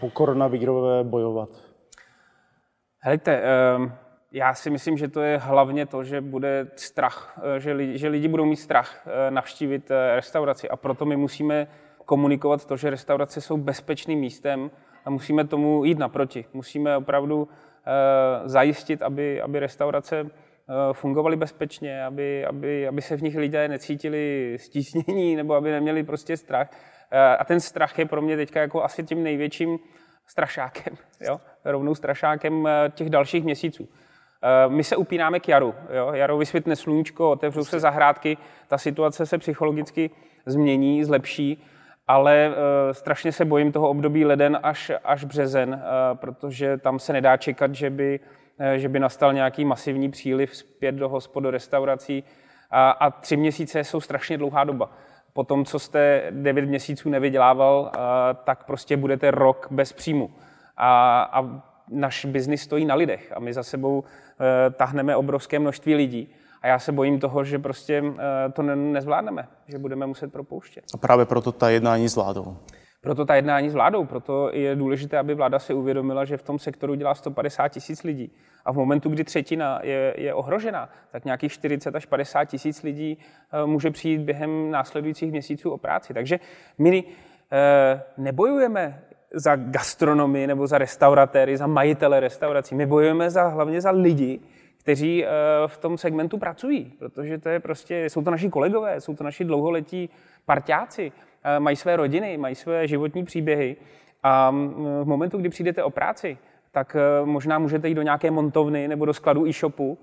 po, 0.00 0.10
koronavirové 0.12 1.04
bojovat? 1.04 1.48
Helejte, 2.98 3.42
um, 3.76 3.92
já 4.32 4.54
si 4.54 4.70
myslím, 4.70 4.96
že 4.98 5.08
to 5.08 5.20
je 5.20 5.38
hlavně 5.38 5.86
to, 5.86 6.04
že 6.04 6.20
bude 6.20 6.66
strach, 6.76 7.40
že 7.58 7.72
lidi, 7.72 7.98
že 7.98 8.08
lidi 8.08 8.28
budou 8.28 8.44
mít 8.44 8.56
strach 8.56 9.06
navštívit 9.30 9.90
restauraci 10.14 10.68
a 10.68 10.76
proto 10.76 11.04
my 11.04 11.16
musíme 11.16 11.66
komunikovat 12.04 12.64
to, 12.66 12.76
že 12.76 12.90
restaurace 12.90 13.40
jsou 13.40 13.56
bezpečným 13.56 14.18
místem 14.18 14.70
a 15.04 15.10
musíme 15.10 15.44
tomu 15.44 15.84
jít 15.84 15.98
naproti. 15.98 16.44
Musíme 16.52 16.96
opravdu 16.96 17.48
zajistit, 18.44 19.02
aby, 19.02 19.42
aby 19.42 19.60
restaurace 19.60 20.30
fungovaly 20.92 21.36
bezpečně, 21.36 22.04
aby, 22.04 22.46
aby, 22.46 22.88
aby 22.88 23.02
se 23.02 23.16
v 23.16 23.22
nich 23.22 23.36
lidé 23.36 23.68
necítili 23.68 24.56
stísnění 24.60 25.36
nebo 25.36 25.54
aby 25.54 25.70
neměli 25.70 26.02
prostě 26.02 26.36
strach. 26.36 26.70
A 27.38 27.44
ten 27.44 27.60
strach 27.60 27.98
je 27.98 28.06
pro 28.06 28.22
mě 28.22 28.36
teďka 28.36 28.60
jako 28.60 28.84
asi 28.84 29.04
tím 29.04 29.22
největším 29.22 29.78
strašákem, 30.26 30.96
jo? 31.20 31.40
rovnou 31.64 31.94
strašákem 31.94 32.66
eh, 32.66 32.92
těch 32.94 33.10
dalších 33.10 33.44
měsíců. 33.44 33.88
Eh, 34.42 34.68
my 34.68 34.84
se 34.84 34.96
upínáme 34.96 35.40
k 35.40 35.48
jaru. 35.48 35.74
Jo? 35.96 36.12
Jaro 36.12 36.38
vysvětne 36.38 36.76
sluníčko, 36.76 37.30
otevřou 37.30 37.64
se 37.64 37.80
zahrádky, 37.80 38.36
ta 38.68 38.78
situace 38.78 39.26
se 39.26 39.38
psychologicky 39.38 40.10
změní, 40.46 41.04
zlepší, 41.04 41.64
ale 42.08 42.48
uh, 42.48 42.54
strašně 42.92 43.32
se 43.32 43.44
bojím 43.44 43.72
toho 43.72 43.88
období 43.88 44.24
leden 44.24 44.58
až, 44.62 44.92
až 45.04 45.24
březen, 45.24 45.70
uh, 45.70 46.18
protože 46.18 46.76
tam 46.76 46.98
se 46.98 47.12
nedá 47.12 47.36
čekat, 47.36 47.74
že 47.74 47.90
by, 47.90 48.20
že 48.76 48.88
by 48.88 49.00
nastal 49.00 49.32
nějaký 49.32 49.64
masivní 49.64 50.10
příliv 50.10 50.56
zpět 50.56 50.92
do 50.92 51.08
hospod, 51.08 51.40
do 51.40 51.50
restaurací. 51.50 52.24
A, 52.70 52.90
a 52.90 53.10
tři 53.10 53.36
měsíce 53.36 53.84
jsou 53.84 54.00
strašně 54.00 54.38
dlouhá 54.38 54.64
doba 54.64 54.90
po 55.32 55.44
tom, 55.44 55.64
co 55.64 55.78
jste 55.78 56.22
9 56.30 56.64
měsíců 56.64 57.10
nevydělával, 57.10 57.92
eh, 57.94 57.98
tak 58.44 58.64
prostě 58.64 58.96
budete 58.96 59.30
rok 59.30 59.68
bez 59.70 59.92
příjmu. 59.92 60.30
A, 60.76 61.22
a 61.32 61.71
náš 61.92 62.24
biznis 62.24 62.62
stojí 62.62 62.84
na 62.84 62.94
lidech 62.94 63.32
a 63.36 63.40
my 63.40 63.52
za 63.52 63.62
sebou 63.62 64.04
eh, 64.04 64.70
tahneme 64.70 65.16
obrovské 65.16 65.58
množství 65.58 65.94
lidí. 65.94 66.34
A 66.62 66.66
já 66.66 66.78
se 66.78 66.92
bojím 66.92 67.20
toho, 67.20 67.44
že 67.44 67.58
prostě 67.58 68.04
eh, 68.18 68.52
to 68.52 68.62
nezvládneme, 68.62 69.48
že 69.68 69.78
budeme 69.78 70.06
muset 70.06 70.32
propouštět. 70.32 70.84
A 70.94 70.96
právě 70.96 71.26
proto 71.26 71.52
ta 71.52 71.70
jednání 71.70 72.08
s 72.08 72.16
vládou. 72.16 72.56
Proto 73.00 73.24
ta 73.24 73.34
jednání 73.34 73.70
s 73.70 73.74
vládou, 73.74 74.04
proto 74.04 74.50
je 74.52 74.76
důležité, 74.76 75.18
aby 75.18 75.34
vláda 75.34 75.58
si 75.58 75.74
uvědomila, 75.74 76.24
že 76.24 76.36
v 76.36 76.42
tom 76.42 76.58
sektoru 76.58 76.94
dělá 76.94 77.14
150 77.14 77.68
tisíc 77.68 78.02
lidí. 78.02 78.32
A 78.64 78.72
v 78.72 78.76
momentu, 78.76 79.08
kdy 79.08 79.24
třetina 79.24 79.80
je, 79.82 80.14
je 80.18 80.34
ohrožena, 80.34 80.88
tak 81.10 81.24
nějakých 81.24 81.52
40 81.52 81.96
až 81.96 82.06
50 82.06 82.44
tisíc 82.44 82.82
lidí 82.82 83.18
eh, 83.52 83.66
může 83.66 83.90
přijít 83.90 84.20
během 84.20 84.70
následujících 84.70 85.30
měsíců 85.30 85.70
o 85.70 85.78
práci. 85.78 86.14
Takže 86.14 86.40
my 86.78 87.04
nebojujeme 88.16 89.02
za 89.34 89.56
gastronomii 89.56 90.46
nebo 90.46 90.66
za 90.66 90.78
restauratéry, 90.78 91.56
za 91.56 91.66
majitele 91.66 92.20
restaurací. 92.20 92.74
My 92.74 92.86
bojujeme 92.86 93.30
za, 93.30 93.48
hlavně 93.48 93.80
za 93.80 93.90
lidi, 93.90 94.40
kteří 94.78 95.24
eh, 95.24 95.28
v 95.66 95.78
tom 95.78 95.98
segmentu 95.98 96.38
pracují, 96.38 96.92
protože 96.98 97.38
to 97.38 97.48
je 97.48 97.60
prostě, 97.60 98.04
jsou 98.04 98.22
to 98.22 98.30
naši 98.30 98.48
kolegové, 98.50 99.00
jsou 99.00 99.14
to 99.14 99.24
naši 99.24 99.44
dlouholetí 99.44 100.10
parťáci. 100.46 101.12
Eh, 101.44 101.60
mají 101.60 101.76
své 101.76 101.96
rodiny, 101.96 102.38
mají 102.38 102.54
své 102.54 102.88
životní 102.88 103.24
příběhy 103.24 103.76
a 104.22 104.50
mm, 104.50 104.74
v 105.02 105.06
momentu, 105.06 105.38
kdy 105.38 105.48
přijdete 105.48 105.82
o 105.82 105.90
práci, 105.90 106.38
tak 106.72 106.96
eh, 106.96 107.26
možná 107.26 107.58
můžete 107.58 107.88
jít 107.88 107.94
do 107.94 108.02
nějaké 108.02 108.30
montovny 108.30 108.88
nebo 108.88 109.04
do 109.04 109.14
skladu 109.14 109.46
e-shopu 109.46 109.98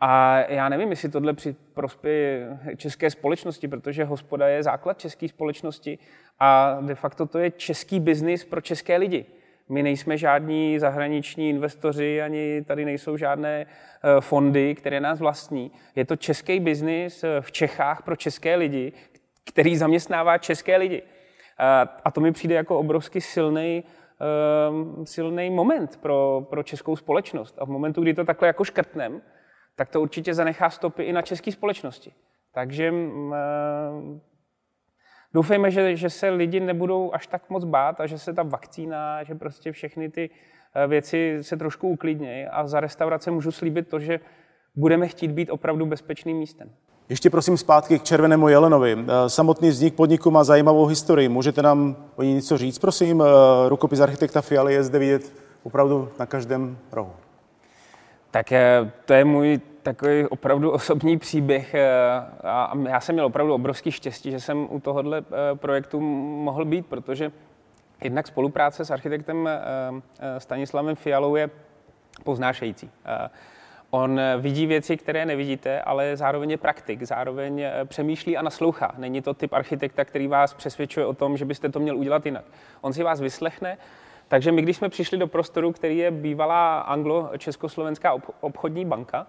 a 0.00 0.40
já 0.48 0.68
nevím, 0.68 0.90
jestli 0.90 1.08
tohle 1.08 1.32
při 1.32 1.56
prospěje 1.74 2.58
české 2.76 3.10
společnosti, 3.10 3.68
protože 3.68 4.04
hospoda 4.04 4.48
je 4.48 4.62
základ 4.62 4.98
české 4.98 5.28
společnosti 5.28 5.98
a 6.38 6.78
de 6.80 6.94
facto 6.94 7.26
to 7.26 7.38
je 7.38 7.50
český 7.50 8.00
biznis 8.00 8.44
pro 8.44 8.60
české 8.60 8.96
lidi. 8.96 9.26
My 9.68 9.82
nejsme 9.82 10.16
žádní 10.16 10.78
zahraniční 10.78 11.48
investoři, 11.48 12.22
ani 12.22 12.64
tady 12.64 12.84
nejsou 12.84 13.16
žádné 13.16 13.66
eh, 13.66 14.20
fondy, 14.20 14.74
které 14.74 15.00
nás 15.00 15.20
vlastní. 15.20 15.72
Je 15.96 16.04
to 16.04 16.16
český 16.16 16.60
biznis 16.60 17.24
v 17.40 17.52
Čechách 17.52 18.02
pro 18.02 18.16
české 18.16 18.56
lidi, 18.56 18.92
který 19.44 19.76
zaměstnává 19.76 20.38
české 20.38 20.76
lidi. 20.76 21.02
A 22.04 22.10
to 22.10 22.20
mi 22.20 22.32
přijde 22.32 22.54
jako 22.54 22.78
obrovsky 22.78 23.20
silný 23.20 23.84
silný 25.04 25.50
moment 25.50 25.96
pro, 25.96 26.46
pro 26.50 26.62
českou 26.62 26.96
společnost. 26.96 27.54
A 27.58 27.64
v 27.64 27.68
momentu, 27.68 28.02
kdy 28.02 28.14
to 28.14 28.24
takhle 28.24 28.48
jako 28.48 28.64
škrtnem, 28.64 29.22
tak 29.80 29.88
to 29.88 30.00
určitě 30.00 30.34
zanechá 30.34 30.70
stopy 30.70 31.02
i 31.02 31.12
na 31.12 31.22
české 31.22 31.52
společnosti. 31.52 32.12
Takže 32.54 32.92
uh, 32.92 32.98
doufejme, 35.34 35.70
že, 35.70 35.96
že 35.96 36.10
se 36.10 36.28
lidi 36.28 36.60
nebudou 36.60 37.14
až 37.14 37.26
tak 37.26 37.50
moc 37.50 37.64
bát 37.64 38.00
a 38.00 38.06
že 38.06 38.18
se 38.18 38.32
ta 38.32 38.42
vakcína, 38.42 39.22
že 39.22 39.34
prostě 39.34 39.72
všechny 39.72 40.10
ty 40.10 40.30
e, 40.74 40.86
věci 40.86 41.38
se 41.40 41.56
trošku 41.56 41.88
uklidnějí. 41.88 42.46
A 42.46 42.66
za 42.66 42.80
restaurace 42.80 43.30
můžu 43.30 43.52
slíbit 43.52 43.88
to, 43.88 44.00
že 44.00 44.20
budeme 44.74 45.08
chtít 45.08 45.30
být 45.30 45.50
opravdu 45.50 45.86
bezpečným 45.86 46.36
místem. 46.36 46.70
Ještě 47.08 47.30
prosím 47.30 47.56
zpátky 47.56 47.98
k 47.98 48.04
Červenému 48.04 48.48
jelenovi. 48.48 48.96
Eh, 48.98 49.30
samotný 49.30 49.68
vznik 49.68 49.94
podniku 49.94 50.30
má 50.30 50.44
zajímavou 50.44 50.86
historii. 50.86 51.28
Můžete 51.28 51.62
nám 51.62 51.96
o 52.16 52.22
ní 52.22 52.34
něco 52.34 52.58
říct, 52.58 52.78
prosím? 52.78 53.22
Eh, 53.22 53.68
rukopis 53.68 54.00
architekta 54.00 54.40
Fialy 54.40 54.74
je 54.74 54.82
zde 54.82 54.98
vidět 54.98 55.32
opravdu 55.62 56.08
na 56.18 56.26
každém 56.26 56.78
rohu. 56.92 57.12
Tak 58.30 58.52
eh, 58.52 58.92
to 59.04 59.12
je 59.12 59.24
můj 59.24 59.60
takový 59.82 60.26
opravdu 60.26 60.70
osobní 60.70 61.18
příběh 61.18 61.74
a 62.44 62.72
já 62.88 63.00
jsem 63.00 63.14
měl 63.14 63.26
opravdu 63.26 63.54
obrovský 63.54 63.92
štěstí, 63.92 64.30
že 64.30 64.40
jsem 64.40 64.66
u 64.70 64.80
tohohle 64.80 65.22
projektu 65.54 66.00
mohl 66.00 66.64
být, 66.64 66.86
protože 66.86 67.32
jednak 68.04 68.26
spolupráce 68.26 68.84
s 68.84 68.90
architektem 68.90 69.48
Stanislavem 70.38 70.96
Fialou 70.96 71.36
je 71.36 71.50
poznášející. 72.24 72.90
On 73.90 74.20
eh, 74.20 74.36
vidí 74.38 74.66
věci, 74.66 74.96
které 74.96 75.26
nevidíte, 75.26 75.80
ale 75.80 76.16
zároveň 76.16 76.50
je 76.50 76.56
praktik, 76.56 77.02
zároveň 77.02 77.60
eh, 77.60 77.84
přemýšlí 77.84 78.36
a 78.36 78.42
naslouchá. 78.42 78.94
Není 78.98 79.22
to 79.22 79.34
typ 79.34 79.52
architekta, 79.52 80.04
který 80.04 80.26
vás 80.26 80.54
přesvědčuje 80.54 81.06
o 81.06 81.14
tom, 81.14 81.36
že 81.36 81.44
byste 81.44 81.68
to 81.68 81.80
měl 81.80 81.96
udělat 81.96 82.26
jinak. 82.26 82.44
On 82.80 82.92
si 82.92 83.02
vás 83.02 83.20
vyslechne, 83.20 83.78
takže 84.28 84.52
my, 84.52 84.62
když 84.62 84.76
jsme 84.76 84.88
přišli 84.88 85.18
do 85.18 85.26
prostoru, 85.26 85.72
který 85.72 85.98
je 85.98 86.10
bývalá 86.10 86.80
anglo-československá 86.80 88.12
obchodní 88.40 88.84
banka, 88.84 89.26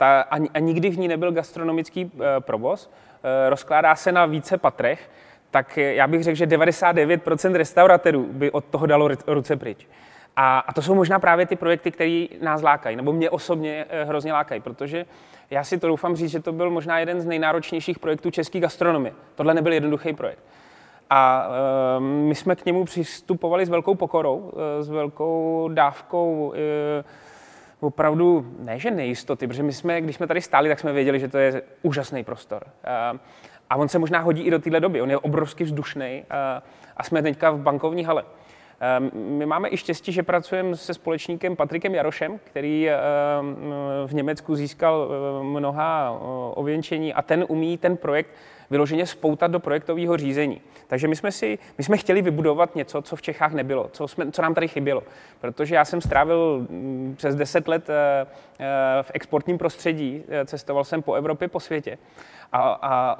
ta, 0.00 0.20
a, 0.20 0.36
a 0.54 0.58
nikdy 0.58 0.90
v 0.90 0.98
ní 0.98 1.08
nebyl 1.08 1.32
gastronomický 1.32 2.00
e, 2.00 2.40
provoz, 2.40 2.90
e, 3.22 3.50
rozkládá 3.50 3.96
se 3.96 4.12
na 4.12 4.26
více 4.26 4.58
patrech, 4.58 5.10
tak 5.50 5.76
já 5.76 6.06
bych 6.06 6.24
řekl, 6.24 6.36
že 6.36 6.46
99% 6.46 7.54
restauratérů 7.54 8.26
by 8.32 8.50
od 8.50 8.64
toho 8.64 8.86
dalo 8.86 9.08
ruce 9.26 9.56
pryč. 9.56 9.86
A, 10.36 10.58
a 10.58 10.72
to 10.72 10.82
jsou 10.82 10.94
možná 10.94 11.18
právě 11.18 11.46
ty 11.46 11.56
projekty, 11.56 11.90
které 11.90 12.26
nás 12.42 12.62
lákají, 12.62 12.96
nebo 12.96 13.12
mě 13.12 13.30
osobně 13.30 13.86
eh, 13.88 14.04
hrozně 14.04 14.32
lákají, 14.32 14.60
protože 14.60 15.06
já 15.50 15.64
si 15.64 15.78
to 15.78 15.88
doufám 15.88 16.16
říct, 16.16 16.30
že 16.30 16.40
to 16.40 16.52
byl 16.52 16.70
možná 16.70 16.98
jeden 16.98 17.20
z 17.20 17.26
nejnáročnějších 17.26 17.98
projektů 17.98 18.30
české 18.30 18.60
gastronomie. 18.60 19.14
Tohle 19.34 19.54
nebyl 19.54 19.72
jednoduchý 19.72 20.12
projekt. 20.12 20.42
A 21.10 21.48
e, 21.96 22.00
my 22.00 22.34
jsme 22.34 22.56
k 22.56 22.64
němu 22.64 22.84
přistupovali 22.84 23.66
s 23.66 23.68
velkou 23.68 23.94
pokorou, 23.94 24.52
e, 24.78 24.82
s 24.82 24.88
velkou 24.88 25.68
dávkou 25.72 26.52
e, 26.56 27.04
opravdu, 27.80 28.46
ne 28.58 28.78
že 28.78 28.90
nejistoty, 28.90 29.46
protože 29.46 29.62
my 29.62 29.72
jsme, 29.72 30.00
když 30.00 30.16
jsme 30.16 30.26
tady 30.26 30.40
stáli, 30.40 30.68
tak 30.68 30.80
jsme 30.80 30.92
věděli, 30.92 31.20
že 31.20 31.28
to 31.28 31.38
je 31.38 31.62
úžasný 31.82 32.24
prostor. 32.24 32.62
E, 32.84 33.18
a 33.70 33.76
on 33.76 33.88
se 33.88 33.98
možná 33.98 34.20
hodí 34.20 34.42
i 34.42 34.50
do 34.50 34.58
téhle 34.58 34.80
doby. 34.80 35.02
On 35.02 35.10
je 35.10 35.18
obrovsky 35.18 35.64
vzdušný 35.64 36.04
e, 36.04 36.24
a 36.96 37.02
jsme 37.02 37.22
teďka 37.22 37.50
v 37.50 37.58
bankovní 37.58 38.04
hale. 38.04 38.24
Ehm, 38.80 39.10
my 39.14 39.46
máme 39.46 39.68
i 39.70 39.76
štěstí, 39.76 40.12
že 40.12 40.22
pracujeme 40.22 40.76
se 40.76 40.94
společníkem 40.94 41.56
Patrikem 41.56 41.94
Jarošem, 41.94 42.40
který 42.44 42.88
v 44.06 44.14
Německu 44.14 44.54
získal 44.54 45.08
mnoha 45.42 46.18
ověnčení 46.54 47.14
a 47.14 47.22
ten 47.22 47.44
umí 47.48 47.78
ten 47.78 47.96
projekt 47.96 48.34
vyloženě 48.70 49.06
spoutat 49.06 49.50
do 49.50 49.60
projektového 49.60 50.16
řízení. 50.16 50.60
Takže 50.86 51.08
my 51.08 51.16
jsme, 51.16 51.32
si, 51.32 51.58
my 51.78 51.84
jsme 51.84 51.96
chtěli 51.96 52.22
vybudovat 52.22 52.74
něco, 52.76 53.02
co 53.02 53.16
v 53.16 53.22
Čechách 53.22 53.52
nebylo, 53.52 53.88
co, 53.92 54.08
jsme, 54.08 54.32
co 54.32 54.42
nám 54.42 54.54
tady 54.54 54.68
chybělo. 54.68 55.02
Protože 55.40 55.74
já 55.74 55.84
jsem 55.84 56.00
strávil 56.00 56.66
mm, 56.70 57.14
přes 57.16 57.36
10 57.36 57.68
let 57.68 57.90
eh, 57.90 58.26
eh, 58.60 59.02
v 59.02 59.10
exportním 59.14 59.58
prostředí, 59.58 60.22
eh, 60.28 60.46
cestoval 60.46 60.84
jsem 60.84 61.02
po 61.02 61.14
Evropě, 61.14 61.48
po 61.48 61.60
světě. 61.60 61.98
A, 62.52 62.78
a 62.82 63.18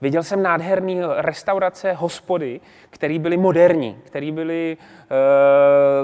viděl 0.00 0.22
jsem 0.22 0.42
nádherné 0.42 0.94
restaurace, 1.16 1.92
hospody, 1.92 2.60
které 2.90 3.18
byly 3.18 3.36
moderní, 3.36 3.98
které 4.04 4.32
byly 4.32 4.76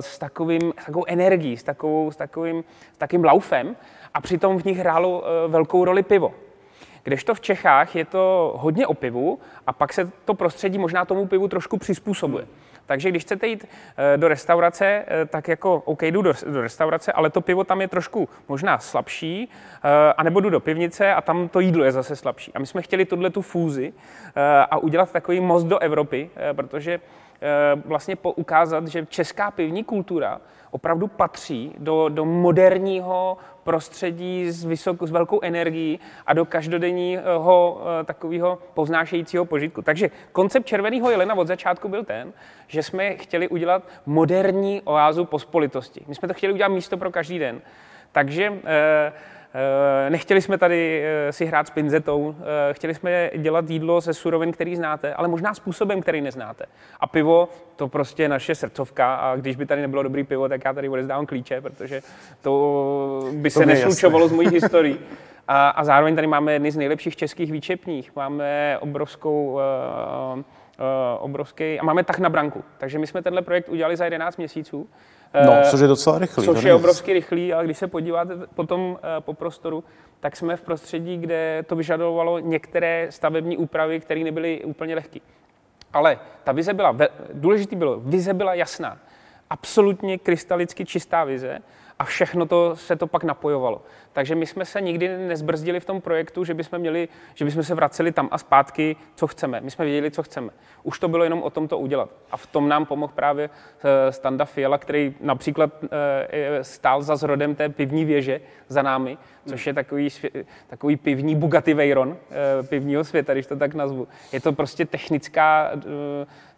s, 0.00 0.18
takovým, 0.18 0.73
s 0.78 0.85
takovou 0.85 1.04
energií, 1.09 1.56
s, 1.56 1.62
takovou, 1.62 2.11
s, 2.11 2.16
takovým, 2.16 2.64
s 2.95 2.99
takým 2.99 3.25
laufem 3.25 3.76
a 4.14 4.21
přitom 4.21 4.59
v 4.59 4.64
nich 4.64 4.78
hrálo 4.78 5.25
velkou 5.49 5.85
roli 5.85 6.02
pivo. 6.02 6.35
Kdežto 7.06 7.34
v 7.34 7.40
Čechách 7.40 7.96
je 7.96 8.04
to 8.04 8.54
hodně 8.56 8.86
o 8.86 8.94
pivu 8.94 9.38
a 9.66 9.72
pak 9.72 9.92
se 9.92 10.10
to 10.25 10.34
prostředí 10.34 10.78
možná 10.78 11.04
tomu 11.04 11.26
pivu 11.26 11.48
trošku 11.48 11.78
přizpůsobuje. 11.78 12.46
Takže 12.86 13.10
když 13.10 13.22
chcete 13.22 13.46
jít 13.46 13.68
eh, 13.96 14.16
do 14.16 14.28
restaurace, 14.28 15.04
eh, 15.06 15.26
tak 15.26 15.48
jako 15.48 15.82
OK, 15.84 16.02
jdu 16.02 16.22
do, 16.22 16.32
do 16.46 16.60
restaurace, 16.60 17.12
ale 17.12 17.30
to 17.30 17.40
pivo 17.40 17.64
tam 17.64 17.80
je 17.80 17.88
trošku 17.88 18.28
možná 18.48 18.78
slabší, 18.78 19.48
eh, 19.48 19.88
anebo 20.16 20.40
jdu 20.40 20.50
do 20.50 20.60
pivnice 20.60 21.14
a 21.14 21.20
tam 21.20 21.48
to 21.48 21.60
jídlo 21.60 21.84
je 21.84 21.92
zase 21.92 22.16
slabší. 22.16 22.52
A 22.54 22.58
my 22.58 22.66
jsme 22.66 22.82
chtěli 22.82 23.04
tuhle 23.04 23.30
tu 23.30 23.42
fúzi 23.42 23.92
a 24.70 24.78
udělat 24.78 25.12
takový 25.12 25.40
most 25.40 25.64
do 25.64 25.78
Evropy, 25.78 26.30
protože 26.52 27.00
vlastně 27.84 28.16
ukázat, 28.22 28.88
že 28.88 29.06
česká 29.06 29.50
pivní 29.50 29.84
kultura 29.84 30.40
opravdu 30.70 31.06
patří 31.06 31.75
do, 31.78 32.08
do 32.08 32.25
moderního 32.25 33.38
prostředí 33.66 34.50
s, 34.50 34.64
vysok, 34.64 35.02
s 35.02 35.11
velkou 35.11 35.40
energií 35.42 36.00
a 36.26 36.32
do 36.35 36.44
každodenního 36.44 37.82
eh, 38.00 38.04
takového 38.04 38.58
povznášejícího 38.75 39.44
požitku. 39.44 39.82
Takže 39.82 40.11
koncept 40.32 40.66
Červeného 40.66 41.11
jelena 41.11 41.35
od 41.35 41.46
začátku 41.46 41.88
byl 41.88 42.04
ten, 42.04 42.32
že 42.66 42.82
jsme 42.82 43.16
chtěli 43.16 43.49
udělat 43.49 43.82
moderní 44.06 44.82
oázu 44.85 45.25
pospolitosti. 45.25 46.00
My 46.06 46.14
jsme 46.14 46.28
to 46.28 46.35
chtěli 46.35 46.52
udělat 46.52 46.68
místo 46.68 46.96
pro 46.96 47.11
každý 47.11 47.38
den. 47.38 47.61
Takže 48.12 48.52
eh, 48.64 48.87
Eh, 49.06 49.12
nechtěli 50.09 50.43
jsme 50.43 50.59
tady 50.59 51.03
eh, 51.05 51.33
si 51.33 51.47
hrát 51.47 51.67
s 51.67 51.71
pinzetou, 51.71 52.35
eh, 52.71 52.75
chtěli 52.75 52.95
jsme 52.95 53.31
dělat 53.37 53.71
jídlo 53.71 54.00
ze 54.00 54.15
surovin, 54.15 54.53
který 54.53 54.76
znáte, 54.76 55.15
ale 55.15 55.29
možná 55.29 55.55
způsobem, 55.55 56.00
který 56.00 56.21
neznáte. 56.21 56.65
A 57.00 57.07
pivo, 57.07 57.49
to 57.76 57.88
prostě 57.88 58.23
je 58.23 58.29
naše 58.29 58.55
srdcovka 58.55 59.15
a 59.15 59.37
když 59.37 59.57
by 59.57 59.67
tady 59.67 59.83
nebylo 59.83 60.03
dobrý 60.03 60.25
pivo, 60.25 60.49
tak 60.49 60.65
já 60.65 60.73
tady 60.73 60.88
odezdávám 60.88 61.26
klíče, 61.26 61.61
protože 61.61 62.03
to 62.43 63.31
by 63.33 63.50
se 63.50 63.61
to 63.61 63.67
neslučovalo 63.67 64.29
s 64.29 64.33
mojí 64.33 64.49
historií. 64.49 64.99
A, 65.49 65.69
a 65.69 65.85
zároveň 65.85 66.15
tady 66.15 66.26
máme 66.26 66.53
jedny 66.53 66.71
z 66.71 66.76
nejlepších 66.76 67.17
českých 67.17 67.53
výčepních. 67.53 68.17
Máme 68.17 68.79
obrovskou 68.81 69.53
uh, 69.53 69.61
uh, 70.38 70.45
obrovský, 71.19 71.81
a 71.81 71.85
máme 71.85 72.05
tak 72.05 72.19
na 72.19 72.29
branku. 72.29 72.65
Takže 72.79 72.99
my 72.99 73.07
jsme 73.07 73.23
tenhle 73.23 73.43
projekt 73.43 73.69
udělali 73.69 73.97
za 73.97 74.05
11 74.05 74.37
měsíců. 74.37 74.88
No, 75.47 75.52
eh, 75.52 75.71
což 75.71 75.80
je 75.80 75.88
docela 75.88 76.18
rychlý. 76.18 76.45
Což 76.45 76.62
je 76.62 76.75
obrovsky 76.75 77.12
rychlý, 77.12 77.52
ale 77.52 77.64
když 77.64 77.78
se 77.78 77.87
podíváte 77.87 78.35
potom 78.54 78.99
eh, 78.99 79.21
po 79.21 79.35
prostoru, 79.35 79.85
tak 80.21 80.37
jsme 80.37 80.56
v 80.56 80.62
prostředí, 80.62 81.18
kde 81.18 81.64
to 81.66 81.76
vyžadovalo 81.76 82.38
některé 82.38 83.06
stavební 83.11 83.56
úpravy, 83.56 84.00
které 84.00 84.25
nebyly 84.25 84.64
úplně 84.64 84.95
lehké. 84.95 85.21
Ale 85.92 86.18
ta 86.45 86.52
vize 86.52 86.75
byla, 86.75 86.97
důležitý 87.33 87.76
bylo, 87.76 88.00
vize 88.00 88.35
byla 88.35 88.54
jasná. 88.54 88.99
Absolutně 89.50 90.18
krystalicky 90.18 90.85
čistá 90.85 91.25
vize 91.25 91.59
a 91.99 92.05
všechno 92.05 92.47
to 92.47 92.76
se 92.76 92.97
to 92.97 93.07
pak 93.07 93.25
napojovalo. 93.25 93.83
Takže 94.12 94.35
my 94.35 94.47
jsme 94.47 94.65
se 94.65 94.81
nikdy 94.81 95.09
nezbrzdili 95.09 95.81
v 95.81 95.85
tom 95.85 96.00
projektu, 96.00 96.45
že 96.45 96.55
bychom, 96.55 96.79
měli, 96.79 97.09
že 97.35 97.45
bychom 97.45 97.62
se 97.62 97.75
vraceli 97.75 98.12
tam 98.12 98.29
a 98.31 98.38
zpátky, 98.38 98.97
co 99.15 99.26
chceme. 99.26 99.61
My 99.61 99.71
jsme 99.71 99.85
věděli, 99.85 100.11
co 100.11 100.23
chceme. 100.23 100.50
Už 100.83 100.99
to 100.99 101.09
bylo 101.09 101.25
jenom 101.25 101.43
o 101.43 101.50
tom 101.50 101.69
to 101.69 101.79
udělat. 101.79 102.11
A 102.31 102.37
v 102.37 102.47
tom 102.47 102.69
nám 102.69 102.87
pomohl 102.87 103.12
právě 103.17 103.50
eh, 103.50 104.12
Standa 104.12 104.45
Fiala, 104.45 104.79
který 104.79 105.15
například 105.21 105.71
eh, 105.85 106.65
stál 106.65 107.03
za 107.03 107.17
zrodem 107.17 107.55
té 107.55 107.69
pivní 107.69 108.05
věže 108.05 108.41
za 108.69 108.83
námi, 108.83 109.19
což 109.47 109.67
je 109.67 109.75
takový, 109.75 110.09
takový 110.67 110.97
pivní 110.97 111.35
Bugatti 111.35 111.75
Veyron 111.75 112.17
eh, 112.31 112.62
pivního 112.62 113.05
světa, 113.05 113.33
když 113.33 113.47
to 113.47 113.57
tak 113.57 113.75
nazvu. 113.75 114.09
Je 114.33 114.41
to 114.41 114.53
prostě 114.53 114.87
technická 114.87 115.71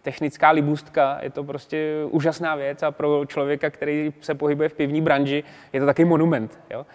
technická 0.09 0.51
libůstka, 0.51 1.19
je 1.23 1.31
to 1.31 1.45
prostě 1.45 1.95
úžasná 2.11 2.55
věc 2.55 2.83
a 2.83 2.91
pro 2.91 3.27
člověka, 3.27 3.71
který 3.71 4.13
se 4.21 4.35
pohybuje 4.35 4.69
v 4.69 4.75
pivní 4.75 5.01
branži, 5.01 5.45
je 5.73 5.81
to 5.81 5.87
taky 5.87 6.05
monument. 6.05 6.59
Jo? 6.71 6.87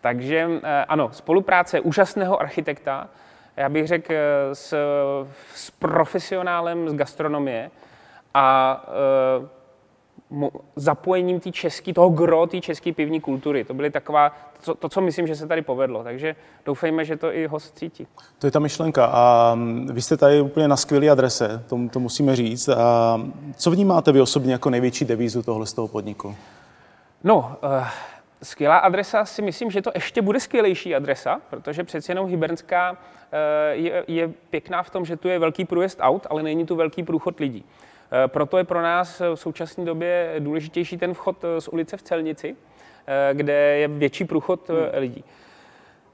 Takže 0.00 0.48
eh, 0.62 0.84
ano, 0.88 1.08
spolupráce 1.12 1.80
úžasného 1.80 2.40
architekta, 2.40 3.08
já 3.56 3.68
bych 3.68 3.86
řekl 3.86 4.12
eh, 4.12 4.54
s, 4.54 4.76
s 5.54 5.70
profesionálem 5.70 6.88
z 6.88 6.94
gastronomie 6.94 7.70
a 8.34 8.84
e, 9.44 9.57
zapojením 10.76 11.40
té 11.40 11.52
české, 11.52 11.92
toho 11.92 12.08
gro 12.08 12.46
té 12.46 12.60
české 12.60 12.92
pivní 12.92 13.20
kultury. 13.20 13.64
To 13.64 13.74
byly 13.74 13.90
taková, 13.90 14.36
to, 14.64 14.74
to, 14.74 14.88
co 14.88 15.00
myslím, 15.00 15.26
že 15.26 15.36
se 15.36 15.46
tady 15.46 15.62
povedlo. 15.62 16.04
Takže 16.04 16.36
doufejme, 16.66 17.04
že 17.04 17.16
to 17.16 17.34
i 17.34 17.46
host 17.46 17.78
cítí. 17.78 18.06
To 18.38 18.46
je 18.46 18.50
ta 18.50 18.58
myšlenka. 18.58 19.04
A 19.04 19.54
mm, 19.54 19.86
vy 19.92 20.02
jste 20.02 20.16
tady 20.16 20.40
úplně 20.40 20.68
na 20.68 20.76
skvělé 20.76 21.08
adrese, 21.08 21.64
to, 21.68 21.78
to 21.92 22.00
musíme 22.00 22.36
říct. 22.36 22.68
A 22.68 23.20
co 23.56 23.70
vnímáte 23.70 24.12
vy 24.12 24.20
osobně 24.20 24.52
jako 24.52 24.70
největší 24.70 25.04
devízu 25.04 25.42
tohle 25.42 25.66
z 25.66 25.72
toho 25.72 25.88
podniku? 25.88 26.36
No, 27.24 27.56
uh, 27.62 27.86
skvělá 28.42 28.78
adresa 28.78 29.24
si 29.24 29.42
myslím, 29.42 29.70
že 29.70 29.82
to 29.82 29.90
ještě 29.94 30.22
bude 30.22 30.40
skvělejší 30.40 30.94
adresa, 30.94 31.40
protože 31.50 31.84
přeci 31.84 32.10
jenom 32.10 32.26
Hybernská 32.26 32.90
uh, 32.90 32.96
je, 33.70 34.04
je 34.06 34.28
pěkná 34.50 34.82
v 34.82 34.90
tom, 34.90 35.04
že 35.04 35.16
tu 35.16 35.28
je 35.28 35.38
velký 35.38 35.64
průjezd 35.64 35.98
aut, 36.00 36.26
ale 36.30 36.42
není 36.42 36.66
tu 36.66 36.76
velký 36.76 37.02
průchod 37.02 37.40
lidí. 37.40 37.64
Eh, 38.12 38.28
proto 38.28 38.58
je 38.58 38.64
pro 38.64 38.82
nás 38.82 39.20
v 39.20 39.34
současné 39.34 39.84
době 39.84 40.34
důležitější 40.38 40.98
ten 40.98 41.14
vchod 41.14 41.44
eh, 41.44 41.60
z 41.60 41.68
ulice 41.68 41.96
v 41.96 42.02
Celnici, 42.02 42.56
eh, 43.06 43.34
kde 43.34 43.52
je 43.52 43.88
větší 43.88 44.24
průchod 44.24 44.68
hmm. 44.68 44.78
lidí. 44.92 45.24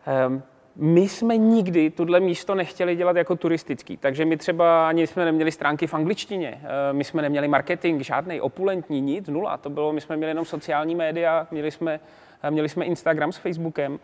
Ehm, 0.07 0.43
my 0.77 1.09
jsme 1.09 1.37
nikdy 1.37 1.91
tohle 1.91 2.21
místo 2.21 2.55
nechtěli 2.55 2.97
dělat 2.97 3.17
jako 3.17 3.37
turistický, 3.37 3.97
takže 3.97 4.25
my 4.25 4.37
třeba 4.37 4.89
ani 4.89 5.07
jsme 5.07 5.25
neměli 5.25 5.53
stránky 5.53 5.87
v 5.87 5.95
angličtině, 5.95 6.61
my 6.93 7.05
jsme 7.05 7.23
neměli 7.23 7.49
marketing 7.49 8.03
žádný, 8.03 8.41
opulentní, 8.41 9.01
nic, 9.01 9.29
nula. 9.29 9.57
To 9.57 9.71
bylo, 9.71 9.93
my 9.93 10.01
jsme 10.01 10.17
měli 10.17 10.31
jenom 10.31 10.45
sociální 10.45 10.95
média, 10.95 11.47
měli 11.51 11.71
jsme, 11.71 12.01
měli 12.51 12.69
jsme 12.69 12.85
Instagram 12.85 13.33
s 13.33 13.37
Facebookem, 13.37 13.99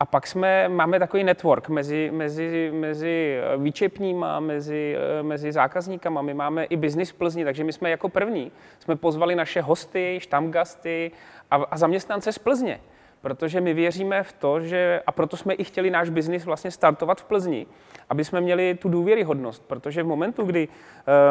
a 0.00 0.06
pak 0.06 0.26
jsme, 0.26 0.68
máme 0.68 0.98
takový 0.98 1.24
network 1.24 1.68
mezi, 1.68 2.10
mezi, 2.14 2.70
mezi 2.74 3.40
výčepníma, 3.56 4.40
mezi, 4.40 4.96
mezi 5.22 5.52
zákazníkama. 5.52 6.22
My 6.22 6.34
máme 6.34 6.64
i 6.64 6.76
biznis 6.76 7.10
v 7.10 7.14
Plzni, 7.14 7.44
takže 7.44 7.64
my 7.64 7.72
jsme 7.72 7.90
jako 7.90 8.08
první. 8.08 8.52
Jsme 8.78 8.96
pozvali 8.96 9.34
naše 9.34 9.60
hosty, 9.60 10.18
štamgasty 10.20 11.10
a, 11.50 11.56
a 11.56 11.78
zaměstnance 11.78 12.32
z 12.32 12.38
Plzně. 12.38 12.80
Protože 13.20 13.60
my 13.60 13.74
věříme 13.74 14.22
v 14.22 14.32
to, 14.32 14.60
že, 14.60 15.02
a 15.06 15.12
proto 15.12 15.36
jsme 15.36 15.54
i 15.54 15.64
chtěli 15.64 15.90
náš 15.90 16.10
biznis 16.10 16.44
vlastně 16.44 16.70
startovat 16.70 17.20
v 17.20 17.24
Plzni, 17.24 17.66
aby 18.10 18.24
jsme 18.24 18.40
měli 18.40 18.74
tu 18.74 18.88
důvěryhodnost. 18.88 19.64
Protože 19.66 20.02
v 20.02 20.06
momentu, 20.06 20.44
kdy 20.44 20.68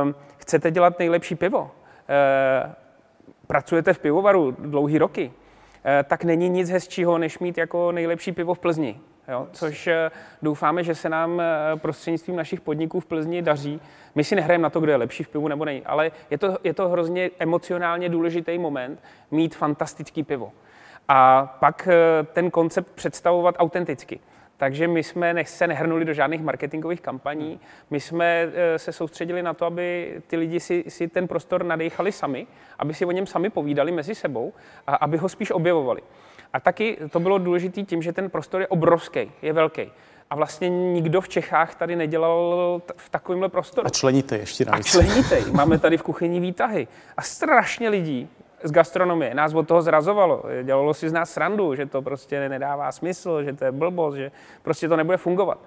um, 0.04 0.16
chcete 0.38 0.72
dělat 0.72 1.00
nejlepší 1.00 1.36
pivo, 1.36 1.62
uh, 1.62 1.68
pracujete 3.48 3.94
v 3.94 4.00
pivovaru 4.00 4.52
dlouhý 4.52 4.98
roky, 4.98 5.32
Eh, 5.32 5.45
tak 6.04 6.24
není 6.24 6.50
nic 6.50 6.70
hezčího, 6.70 7.18
než 7.18 7.40
mít 7.40 7.58
jako 7.58 7.92
nejlepší 7.92 8.32
pivo 8.32 8.54
v 8.54 8.60
Plzni. 8.60 9.00
Jo? 9.28 9.48
Což 9.52 9.88
eh, 9.88 10.12
doufáme, 10.42 10.84
že 10.84 10.96
se 10.96 11.10
nám 11.10 11.42
eh, 11.42 11.46
prostřednictvím 11.76 12.36
našich 12.36 12.62
podniků 12.62 13.00
v 13.00 13.06
Plzni 13.06 13.42
daří. 13.42 13.82
My 14.16 14.24
si 14.24 14.36
nehrajeme 14.36 14.64
na 14.64 14.70
to, 14.70 14.80
kdo 14.80 14.92
je 14.92 14.98
lepší 14.98 15.24
v 15.24 15.30
pivu 15.30 15.48
nebo 15.48 15.66
není, 15.66 15.82
ale 15.86 16.12
je 16.30 16.38
to, 16.38 16.58
je 16.64 16.74
to 16.74 16.90
hrozně 16.90 17.30
emocionálně 17.40 18.10
důležitý 18.10 18.58
moment 18.58 19.04
mít 19.32 19.56
fantastický 19.56 20.24
pivo. 20.24 20.52
A 21.08 21.46
pak 21.60 21.88
ten 22.34 22.52
koncept 22.52 22.92
představovat 22.96 23.56
autenticky. 23.58 24.20
Takže 24.58 24.88
my 24.88 25.04
jsme 25.04 25.36
se 25.46 25.68
nehrnuli 25.68 26.06
do 26.06 26.14
žádných 26.14 26.42
marketingových 26.42 27.02
kampaní. 27.02 27.60
My 27.90 28.00
jsme 28.00 28.52
eh, 28.54 28.80
se 28.80 28.92
soustředili 28.92 29.44
na 29.44 29.54
to, 29.54 29.66
aby 29.66 30.16
ty 30.28 30.38
lidi 30.38 30.60
si, 30.60 30.84
si 30.88 31.08
ten 31.08 31.28
prostor 31.28 31.64
nadechali 31.64 32.12
sami, 32.12 32.48
aby 32.80 32.94
si 32.94 33.06
o 33.06 33.12
něm 33.12 33.26
sami 33.26 33.50
povídali 33.50 33.92
mezi 33.92 34.16
sebou 34.16 34.54
a 34.88 34.96
aby 34.96 35.18
ho 35.18 35.30
spíš 35.30 35.52
objevovali. 35.52 36.02
A 36.54 36.60
taky 36.60 36.98
to 37.12 37.20
bylo 37.20 37.38
důležité 37.38 37.84
tím, 37.84 38.02
že 38.02 38.14
ten 38.14 38.30
prostor 38.30 38.62
je 38.62 38.68
obrovský, 38.68 39.32
je 39.42 39.54
velký. 39.54 39.92
A 40.30 40.36
vlastně 40.36 40.70
nikdo 40.70 41.22
v 41.22 41.30
Čechách 41.30 41.76
tady 41.76 41.96
nedělal 41.96 42.82
v 42.96 43.10
takovémhle 43.10 43.50
prostoru. 43.50 43.88
A 43.88 43.90
členíte 43.90 44.38
ještě 44.38 44.66
navíc. 44.66 44.88
A 44.88 44.90
členíte. 44.90 45.52
Máme 45.52 45.80
tady 45.80 45.98
v 45.98 46.04
kuchyni 46.04 46.40
výtahy. 46.40 46.88
A 47.18 47.22
strašně 47.22 47.90
lidí 47.90 48.30
z 48.64 48.72
gastronomie. 48.72 49.34
Nás 49.34 49.54
od 49.54 49.68
toho 49.68 49.82
zrazovalo. 49.82 50.44
Dělalo 50.64 50.94
si 50.94 51.10
z 51.10 51.14
nás 51.14 51.30
srandu, 51.30 51.76
že 51.76 51.86
to 51.86 52.02
prostě 52.02 52.50
nedává 52.50 52.92
smysl, 52.92 53.44
že 53.44 53.54
to 53.54 53.66
je 53.66 53.72
blbost, 53.72 54.16
že 54.16 54.32
prostě 54.62 54.88
to 54.88 54.96
nebude 54.96 55.18
fungovat. 55.18 55.58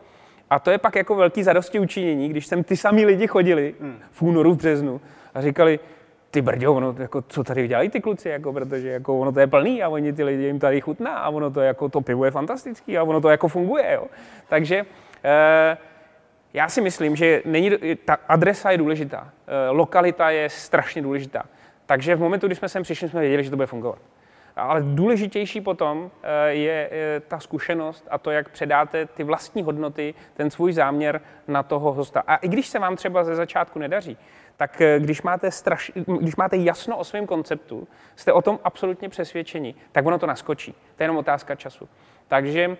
A 0.50 0.58
to 0.58 0.70
je 0.70 0.78
pak 0.78 0.96
jako 0.96 1.14
velký 1.14 1.42
zadosti 1.42 1.78
učinění, 1.78 2.28
když 2.28 2.46
sem 2.46 2.64
ty 2.64 2.76
samý 2.76 3.06
lidi 3.06 3.26
chodili 3.26 3.74
v 4.10 4.22
únoru, 4.22 4.52
v 4.52 4.56
březnu 4.56 5.00
a 5.34 5.40
říkali, 5.40 5.80
ty 6.30 6.42
brďo, 6.42 6.74
ono, 6.74 6.94
jako, 6.98 7.22
co 7.22 7.44
tady 7.44 7.68
dělají 7.68 7.88
ty 7.88 8.00
kluci, 8.00 8.28
jako, 8.28 8.52
protože 8.52 8.88
jako, 8.88 9.18
ono 9.18 9.32
to 9.32 9.40
je 9.40 9.46
plný 9.46 9.82
a 9.82 9.88
oni 9.88 10.12
ty 10.12 10.24
lidi 10.24 10.44
jim 10.44 10.58
tady 10.58 10.80
chutná 10.80 11.18
a 11.18 11.28
ono 11.28 11.50
to, 11.50 11.60
jako, 11.60 11.88
to 11.88 12.00
pivo 12.00 12.24
je 12.24 12.30
fantastický 12.30 12.98
a 12.98 13.02
ono 13.02 13.20
to 13.20 13.28
jako 13.28 13.48
funguje. 13.48 13.92
Jo. 13.94 14.06
Takže 14.48 14.86
eh, 15.24 15.76
já 16.54 16.68
si 16.68 16.80
myslím, 16.80 17.16
že 17.16 17.42
není, 17.44 17.70
ta 18.04 18.18
adresa 18.28 18.70
je 18.70 18.78
důležitá, 18.78 19.30
eh, 19.46 19.70
lokalita 19.70 20.30
je 20.30 20.50
strašně 20.50 21.02
důležitá. 21.02 21.44
Takže 21.88 22.16
v 22.16 22.20
momentu, 22.20 22.46
kdy 22.46 22.54
jsme 22.54 22.68
sem 22.68 22.82
přišli, 22.82 23.08
jsme 23.08 23.20
věděli, 23.20 23.44
že 23.44 23.50
to 23.50 23.56
bude 23.56 23.66
fungovat. 23.66 23.98
Ale 24.56 24.82
důležitější 24.82 25.60
potom 25.60 26.10
eh, 26.22 26.48
je 26.48 26.90
ta 27.28 27.40
zkušenost 27.40 28.08
a 28.10 28.18
to, 28.18 28.30
jak 28.30 28.48
předáte 28.48 29.06
ty 29.06 29.24
vlastní 29.24 29.62
hodnoty, 29.62 30.14
ten 30.34 30.50
svůj 30.50 30.72
záměr 30.72 31.20
na 31.48 31.62
toho 31.62 31.92
hosta. 31.92 32.22
A 32.26 32.36
i 32.36 32.48
když 32.48 32.68
se 32.68 32.78
vám 32.78 32.96
třeba 32.96 33.24
ze 33.24 33.34
začátku 33.34 33.78
nedaří, 33.78 34.16
tak 34.56 34.80
eh, 34.80 35.00
když 35.00 35.22
máte, 35.22 35.50
straš, 35.50 35.92
když 36.20 36.36
máte 36.36 36.56
jasno 36.56 36.96
o 36.96 37.04
svém 37.04 37.26
konceptu, 37.26 37.88
jste 38.16 38.32
o 38.32 38.42
tom 38.42 38.58
absolutně 38.64 39.08
přesvědčení, 39.08 39.74
tak 39.92 40.06
ono 40.06 40.18
to 40.18 40.26
naskočí. 40.26 40.72
To 40.72 41.02
je 41.02 41.04
jenom 41.04 41.16
otázka 41.16 41.54
času. 41.54 41.88
Takže 42.28 42.68
Eh, 42.70 42.76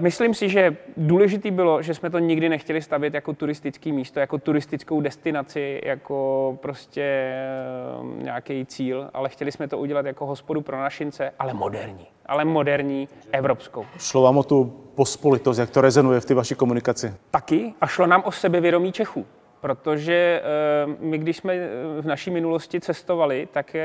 myslím 0.00 0.34
si, 0.34 0.48
že 0.48 0.76
důležitý 0.96 1.50
bylo, 1.50 1.82
že 1.82 1.94
jsme 1.94 2.10
to 2.10 2.18
nikdy 2.18 2.48
nechtěli 2.48 2.82
stavět 2.82 3.14
jako 3.14 3.32
turistický 3.32 3.92
místo, 3.92 4.20
jako 4.20 4.38
turistickou 4.38 5.00
destinaci, 5.00 5.80
jako 5.84 6.58
prostě 6.62 7.02
eh, 7.02 8.22
nějaký 8.22 8.66
cíl, 8.66 9.10
ale 9.14 9.28
chtěli 9.28 9.52
jsme 9.52 9.68
to 9.68 9.78
udělat 9.78 10.06
jako 10.06 10.26
hospodu 10.26 10.60
pro 10.60 10.78
našince, 10.78 11.32
ale 11.38 11.54
moderní, 11.54 12.06
ale 12.26 12.44
moderní 12.44 13.08
evropskou. 13.32 13.86
Šlo 13.98 14.22
vám 14.22 14.38
o 14.38 14.42
tu 14.42 14.64
pospolitost, 14.94 15.58
jak 15.58 15.70
to 15.70 15.80
rezonuje 15.80 16.20
v 16.20 16.24
té 16.24 16.34
vaší 16.34 16.54
komunikaci? 16.54 17.14
Taky 17.30 17.74
a 17.80 17.86
šlo 17.86 18.06
nám 18.06 18.22
o 18.24 18.32
sebevědomí 18.32 18.92
Čechů. 18.92 19.26
Protože 19.60 20.42
eh, 20.44 20.96
my, 21.00 21.18
když 21.18 21.36
jsme 21.36 21.54
v 22.00 22.06
naší 22.06 22.30
minulosti 22.30 22.80
cestovali, 22.80 23.48
tak 23.52 23.76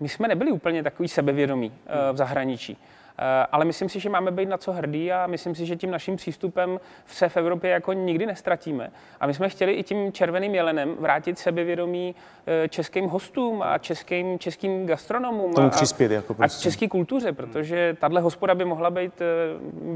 my 0.00 0.08
jsme 0.08 0.28
nebyli 0.28 0.52
úplně 0.52 0.82
takový 0.82 1.08
sebevědomí 1.08 1.72
v 2.12 2.16
zahraničí. 2.16 2.78
Eh, 3.18 3.46
ale 3.52 3.64
myslím 3.64 3.88
si, 3.88 4.00
že 4.00 4.08
máme 4.08 4.30
být 4.30 4.48
na 4.48 4.58
co 4.58 4.72
hrdí 4.72 5.12
a 5.12 5.26
myslím 5.26 5.54
si, 5.54 5.66
že 5.66 5.76
tím 5.76 5.90
naším 5.90 6.16
přístupem 6.16 6.80
se 7.06 7.28
v 7.28 7.36
Evropě 7.36 7.70
jako 7.70 7.92
nikdy 7.92 8.26
nestratíme. 8.26 8.90
A 9.20 9.26
my 9.26 9.34
jsme 9.34 9.48
chtěli 9.48 9.72
i 9.72 9.82
tím 9.82 10.12
červeným 10.12 10.54
jelenem 10.54 10.96
vrátit 10.98 11.38
sebevědomí 11.38 12.14
eh, 12.46 12.68
českým 12.68 13.08
hostům 13.08 13.62
a 13.62 13.78
českým, 13.78 14.38
českým 14.38 14.86
gastronomům 14.86 15.54
Tomu 15.54 15.70
přispět, 15.70 16.10
jako 16.12 16.34
prostě. 16.34 16.58
a 16.58 16.62
české 16.62 16.88
kultuře, 16.88 17.32
protože 17.32 17.96
tahle 18.00 18.20
hospoda 18.20 18.54
by 18.54 18.64
mohla 18.64 18.90
být, 18.90 19.20
eh, 19.20 19.24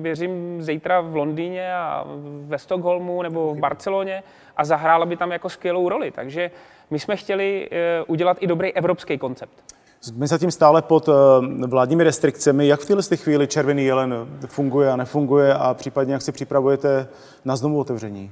věřím, 0.03 0.63
zítra 0.63 1.01
v 1.01 1.17
Londýně 1.17 1.75
a 1.75 2.05
ve 2.41 2.59
Stockholmu 2.59 3.23
nebo 3.23 3.55
v 3.55 3.59
Barceloně 3.59 4.23
a 4.57 4.65
zahrála 4.65 5.07
by 5.07 5.17
tam 5.17 5.33
jako 5.33 5.49
skvělou 5.49 5.89
roli. 5.89 6.11
Takže 6.11 6.51
my 6.91 6.99
jsme 6.99 7.17
chtěli 7.17 7.71
udělat 8.07 8.37
i 8.41 8.47
dobrý 8.47 8.73
evropský 8.73 9.19
koncept. 9.19 9.76
Jsme 10.01 10.27
zatím 10.27 10.51
stále 10.51 10.83
pod 10.83 11.09
eh, 11.09 11.13
vládními 11.67 12.05
restrikcemi. 12.05 12.67
Jak 12.67 12.81
v 12.81 12.87
této 12.87 13.17
chvíli 13.17 13.47
Červený 13.47 13.85
jelen 13.85 14.15
funguje 14.47 14.91
a 14.91 14.97
nefunguje 14.97 15.55
a 15.55 15.75
případně 15.75 16.13
jak 16.13 16.23
se 16.23 16.33
připravujete 16.33 17.09
na 17.45 17.57
znovu 17.57 17.81
otevření? 17.81 18.31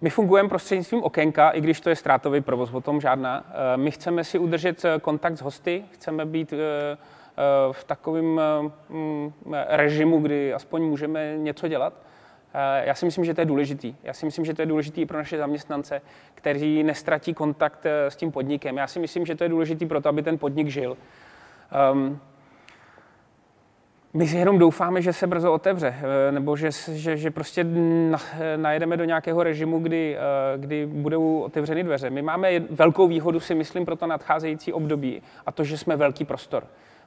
My 0.00 0.10
fungujeme 0.10 0.48
prostřednictvím 0.48 1.02
okénka, 1.02 1.50
i 1.50 1.60
když 1.60 1.80
to 1.80 1.88
je 1.88 1.96
ztrátový 1.96 2.40
provoz, 2.40 2.72
o 2.72 2.80
tom 2.80 3.00
žádná. 3.00 3.44
Eh, 3.50 3.76
my 3.76 3.90
chceme 3.90 4.24
si 4.24 4.38
udržet 4.38 4.84
eh, 4.84 5.00
kontakt 5.00 5.36
s 5.36 5.42
hosty, 5.42 5.84
chceme 5.90 6.26
být 6.26 6.54
v 7.72 7.84
takovém 7.84 8.40
mm, 8.88 9.32
režimu, 9.68 10.20
kdy 10.20 10.54
aspoň 10.54 10.82
můžeme 10.82 11.38
něco 11.38 11.68
dělat. 11.68 11.92
Já 12.84 12.94
si 12.94 13.04
myslím, 13.04 13.24
že 13.24 13.34
to 13.34 13.40
je 13.40 13.44
důležitý. 13.44 13.94
Já 14.02 14.12
si 14.12 14.26
myslím, 14.26 14.44
že 14.44 14.54
to 14.54 14.62
je 14.62 14.66
důležitý 14.66 15.06
pro 15.06 15.18
naše 15.18 15.38
zaměstnance, 15.38 16.02
kteří 16.34 16.82
nestratí 16.82 17.34
kontakt 17.34 17.86
eh, 17.86 18.10
s 18.10 18.16
tím 18.16 18.32
podnikem. 18.32 18.76
Já 18.76 18.86
si 18.86 18.98
myslím, 18.98 19.26
že 19.26 19.34
to 19.34 19.44
je 19.44 19.48
důležitý 19.48 19.86
pro 19.86 20.00
to, 20.00 20.08
aby 20.08 20.22
ten 20.22 20.38
podnik 20.38 20.68
žil. 20.68 20.96
Um, 21.92 22.20
my 24.14 24.28
si 24.28 24.36
jenom 24.36 24.58
doufáme, 24.58 25.02
že 25.02 25.12
se 25.12 25.26
brzo 25.26 25.52
otevře, 25.52 25.94
eh, 25.98 26.32
nebo 26.32 26.56
že, 26.56 26.70
že, 26.92 27.16
že 27.16 27.30
prostě 27.30 27.66
najedeme 28.56 28.96
do 28.96 29.04
nějakého 29.04 29.42
režimu, 29.42 29.78
kdy, 29.78 30.16
eh, 30.16 30.58
kdy 30.58 30.86
budou 30.86 31.40
otevřeny 31.40 31.84
dveře. 31.84 32.10
My 32.10 32.22
máme 32.22 32.60
velkou 32.60 33.08
výhodu, 33.08 33.40
si 33.40 33.54
myslím, 33.54 33.84
pro 33.84 33.96
to 33.96 34.06
nadcházející 34.06 34.72
období, 34.72 35.22
a 35.46 35.52
to, 35.52 35.64
že 35.64 35.78
jsme 35.78 35.96
velký 35.96 36.24
prostor. 36.24 36.64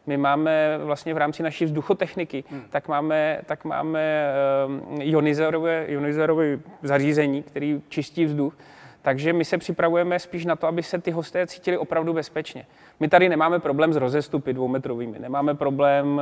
My 0.09 0.17
máme 0.17 0.77
vlastně 0.83 1.13
v 1.13 1.17
rámci 1.17 1.43
naší 1.43 1.65
vzduchotechniky, 1.65 2.43
hmm. 2.49 2.63
tak 2.69 2.87
máme, 2.87 3.39
tak 3.45 3.65
máme 3.65 4.33
uh, 4.89 5.03
ionizorové, 5.03 5.85
ionizorové 5.87 6.59
zařízení, 6.83 7.43
který 7.43 7.81
čistí 7.89 8.25
vzduch. 8.25 8.57
Takže 9.01 9.33
my 9.33 9.45
se 9.45 9.57
připravujeme 9.57 10.19
spíš 10.19 10.45
na 10.45 10.55
to, 10.55 10.67
aby 10.67 10.83
se 10.83 11.01
ty 11.01 11.11
hosté 11.11 11.47
cítili 11.47 11.77
opravdu 11.77 12.13
bezpečně. 12.13 12.65
My 12.99 13.07
tady 13.07 13.29
nemáme 13.29 13.59
problém 13.59 13.93
s 13.93 13.95
rozestupy 13.95 14.53
dvoumetrovými, 14.53 15.19
nemáme 15.19 15.55
problém, 15.55 16.21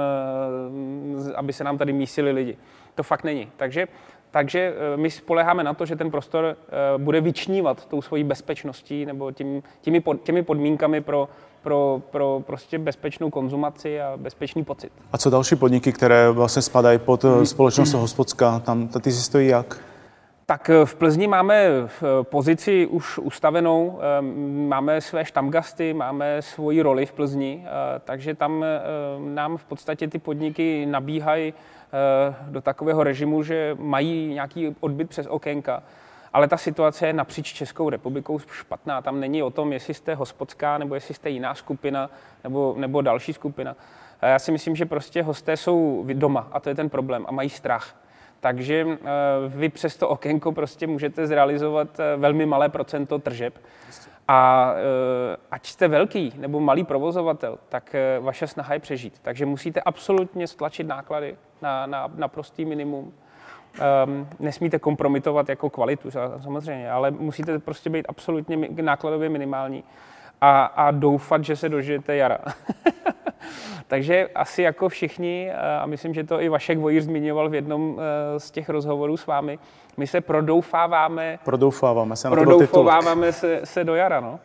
uh, 1.20 1.32
aby 1.36 1.54
se 1.54 1.64
nám 1.64 1.78
tady 1.78 1.94
mísili 1.94 2.32
lidi. 2.32 2.58
To 2.96 3.04
fakt 3.04 3.24
není. 3.24 3.52
Takže 3.58 3.88
takže 4.32 4.74
eh, 4.94 4.98
my 4.98 5.12
spoleháme 5.12 5.64
na 5.64 5.74
to, 5.74 5.86
že 5.86 5.96
ten 5.96 6.12
prostor 6.12 6.46
eh, 6.46 6.98
bude 6.98 7.22
vyčnívat 7.22 7.86
tou 7.86 8.02
svojí 8.02 8.24
bezpečností 8.24 9.06
nebo 9.06 9.32
tím, 9.32 9.64
těmi, 9.82 10.00
pod, 10.00 10.22
těmi 10.24 10.44
podmínkami 10.44 11.02
pro, 11.02 11.30
pro, 11.62 12.02
pro 12.12 12.42
prostě 12.46 12.80
bezpečnou 12.80 13.30
konzumaci 13.30 14.02
a 14.02 14.14
bezpečný 14.18 14.64
pocit. 14.64 14.92
A 15.14 15.18
co 15.18 15.30
další 15.30 15.56
podniky, 15.56 15.94
které 15.94 16.30
vlastně 16.30 16.62
spadají 16.62 17.00
pod 17.00 17.26
eh, 17.26 17.46
společnost 17.46 17.94
Hospodská, 17.94 18.60
tam 18.60 18.88
ty 18.88 19.12
si 19.12 19.22
stojí 19.22 19.48
jak? 19.48 19.80
Tak 20.50 20.72
v 20.86 20.96
Plzni 20.96 21.28
máme 21.28 21.68
pozici 22.24 22.88
už 22.88 23.18
ustavenou, 23.18 24.00
máme 24.68 25.02
své 25.02 25.26
štamgasty, 25.26 25.94
máme 25.94 26.42
svoji 26.42 26.82
roli 26.82 27.06
v 27.06 27.14
Plzni, 27.14 27.66
takže 28.04 28.36
tam 28.36 28.66
nám 29.34 29.58
v 29.58 29.66
podstatě 29.66 30.08
ty 30.08 30.20
podniky 30.20 30.86
nabíhají 30.86 31.54
Eh, 31.94 32.36
do 32.48 32.62
takového 32.62 33.04
režimu, 33.04 33.44
že 33.44 33.76
mají 33.80 34.34
nějaký 34.34 34.76
odbyt 34.80 35.10
přes 35.10 35.28
okénka. 35.28 35.84
Ale 36.34 36.48
ta 36.48 36.58
situace 36.58 37.08
je 37.08 37.14
napříč 37.14 37.54
Českou 37.54 37.90
republikou 37.90 38.40
špatná. 38.40 39.02
Tam 39.02 39.20
není 39.20 39.44
o 39.44 39.50
tom, 39.50 39.74
jestli 39.74 39.94
jste 39.94 40.16
hospodská, 40.16 40.78
nebo 40.78 40.96
jestli 40.96 41.14
jste 41.14 41.30
jiná 41.30 41.56
skupina, 41.56 42.10
nebo, 42.44 42.76
nebo 42.78 43.02
další 43.02 43.34
skupina. 43.34 43.76
Já 44.22 44.40
si 44.40 44.52
myslím, 44.52 44.76
že 44.76 44.86
prostě 44.86 45.24
hosté 45.24 45.58
jsou 45.58 46.06
doma 46.14 46.48
a 46.52 46.60
to 46.60 46.70
je 46.70 46.76
ten 46.76 46.90
problém 46.90 47.26
a 47.28 47.32
mají 47.32 47.50
strach. 47.50 47.96
Takže 48.40 48.86
uh, 48.86 48.96
vy 49.48 49.70
přes 49.70 49.98
to 49.98 50.10
okénko 50.10 50.52
prostě 50.52 50.88
můžete 50.88 51.28
zrealizovat 51.28 51.88
uh, 52.00 52.22
velmi 52.22 52.46
malé 52.46 52.70
procento 52.70 53.20
tržeb. 53.20 53.54
A 54.28 54.72
uh, 54.72 54.80
ať 55.52 55.68
jste 55.68 55.88
velký 55.88 56.34
nebo 56.38 56.60
malý 56.60 56.84
provozovatel, 56.84 57.58
tak 57.70 57.96
vaše 58.20 58.48
snaha 58.48 58.74
je 58.74 58.80
přežít. 58.80 59.20
Takže 59.22 59.46
musíte 59.46 59.82
absolutně 59.82 60.48
stlačit 60.48 60.88
náklady 60.88 61.36
na, 61.62 61.86
na, 61.86 62.12
na 62.16 62.28
prostý 62.28 62.66
minimum. 62.66 63.14
Um, 64.06 64.28
nesmíte 64.40 64.80
kompromitovat 64.80 65.50
jako 65.50 65.70
kvalitu 65.70 66.12
samozřejmě, 66.44 66.92
ale 66.92 67.12
musíte 67.12 67.60
prostě 67.60 67.90
být 67.90 68.06
absolutně 68.10 68.58
nákladově 68.82 69.30
minimální 69.30 69.84
a, 70.42 70.66
a 70.66 70.92
doufat, 70.92 71.44
že 71.44 71.56
se 71.56 71.70
dožijete 71.70 72.16
jara. 72.16 72.38
Takže 73.88 74.30
asi 74.36 74.62
jako 74.62 74.90
všichni, 74.90 75.52
a 75.82 75.86
myslím, 75.86 76.14
že 76.14 76.24
to 76.24 76.42
i 76.42 76.50
Vašek 76.50 76.78
Vojíř 76.78 77.04
zmiňoval 77.04 77.50
v 77.50 77.54
jednom 77.54 78.00
eh, 78.00 78.40
z 78.40 78.52
těch 78.52 78.70
rozhovorů 78.70 79.18
s 79.18 79.26
vámi, 79.26 79.60
my 79.98 80.08
se 80.08 80.22
prodoufáváme, 80.22 81.40
prodoufáváme 81.46 82.16
se, 82.16 82.30
na 82.30 82.36
prodoufáváme 82.36 83.32
se, 83.32 83.62
se 83.64 83.84
do 83.84 83.96
jara. 83.96 84.20
No? 84.20 84.40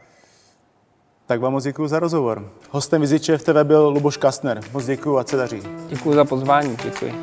Tak 1.27 1.41
vám 1.41 1.53
moc 1.53 1.65
děkuji 1.65 1.89
za 1.89 1.99
rozhovor. 1.99 2.51
Hostem 2.71 3.01
Viziče 3.01 3.39
v 3.39 3.43
TV 3.43 3.63
byl 3.63 3.89
Luboš 3.89 4.17
Kastner. 4.17 4.61
Moc 4.73 4.87
děkuji 4.87 5.19
a 5.19 5.25
se 5.25 5.37
daří. 5.37 5.63
Děkuji 5.89 6.15
za 6.15 6.25
pozvání, 6.25 6.77
děkuji. 6.85 7.15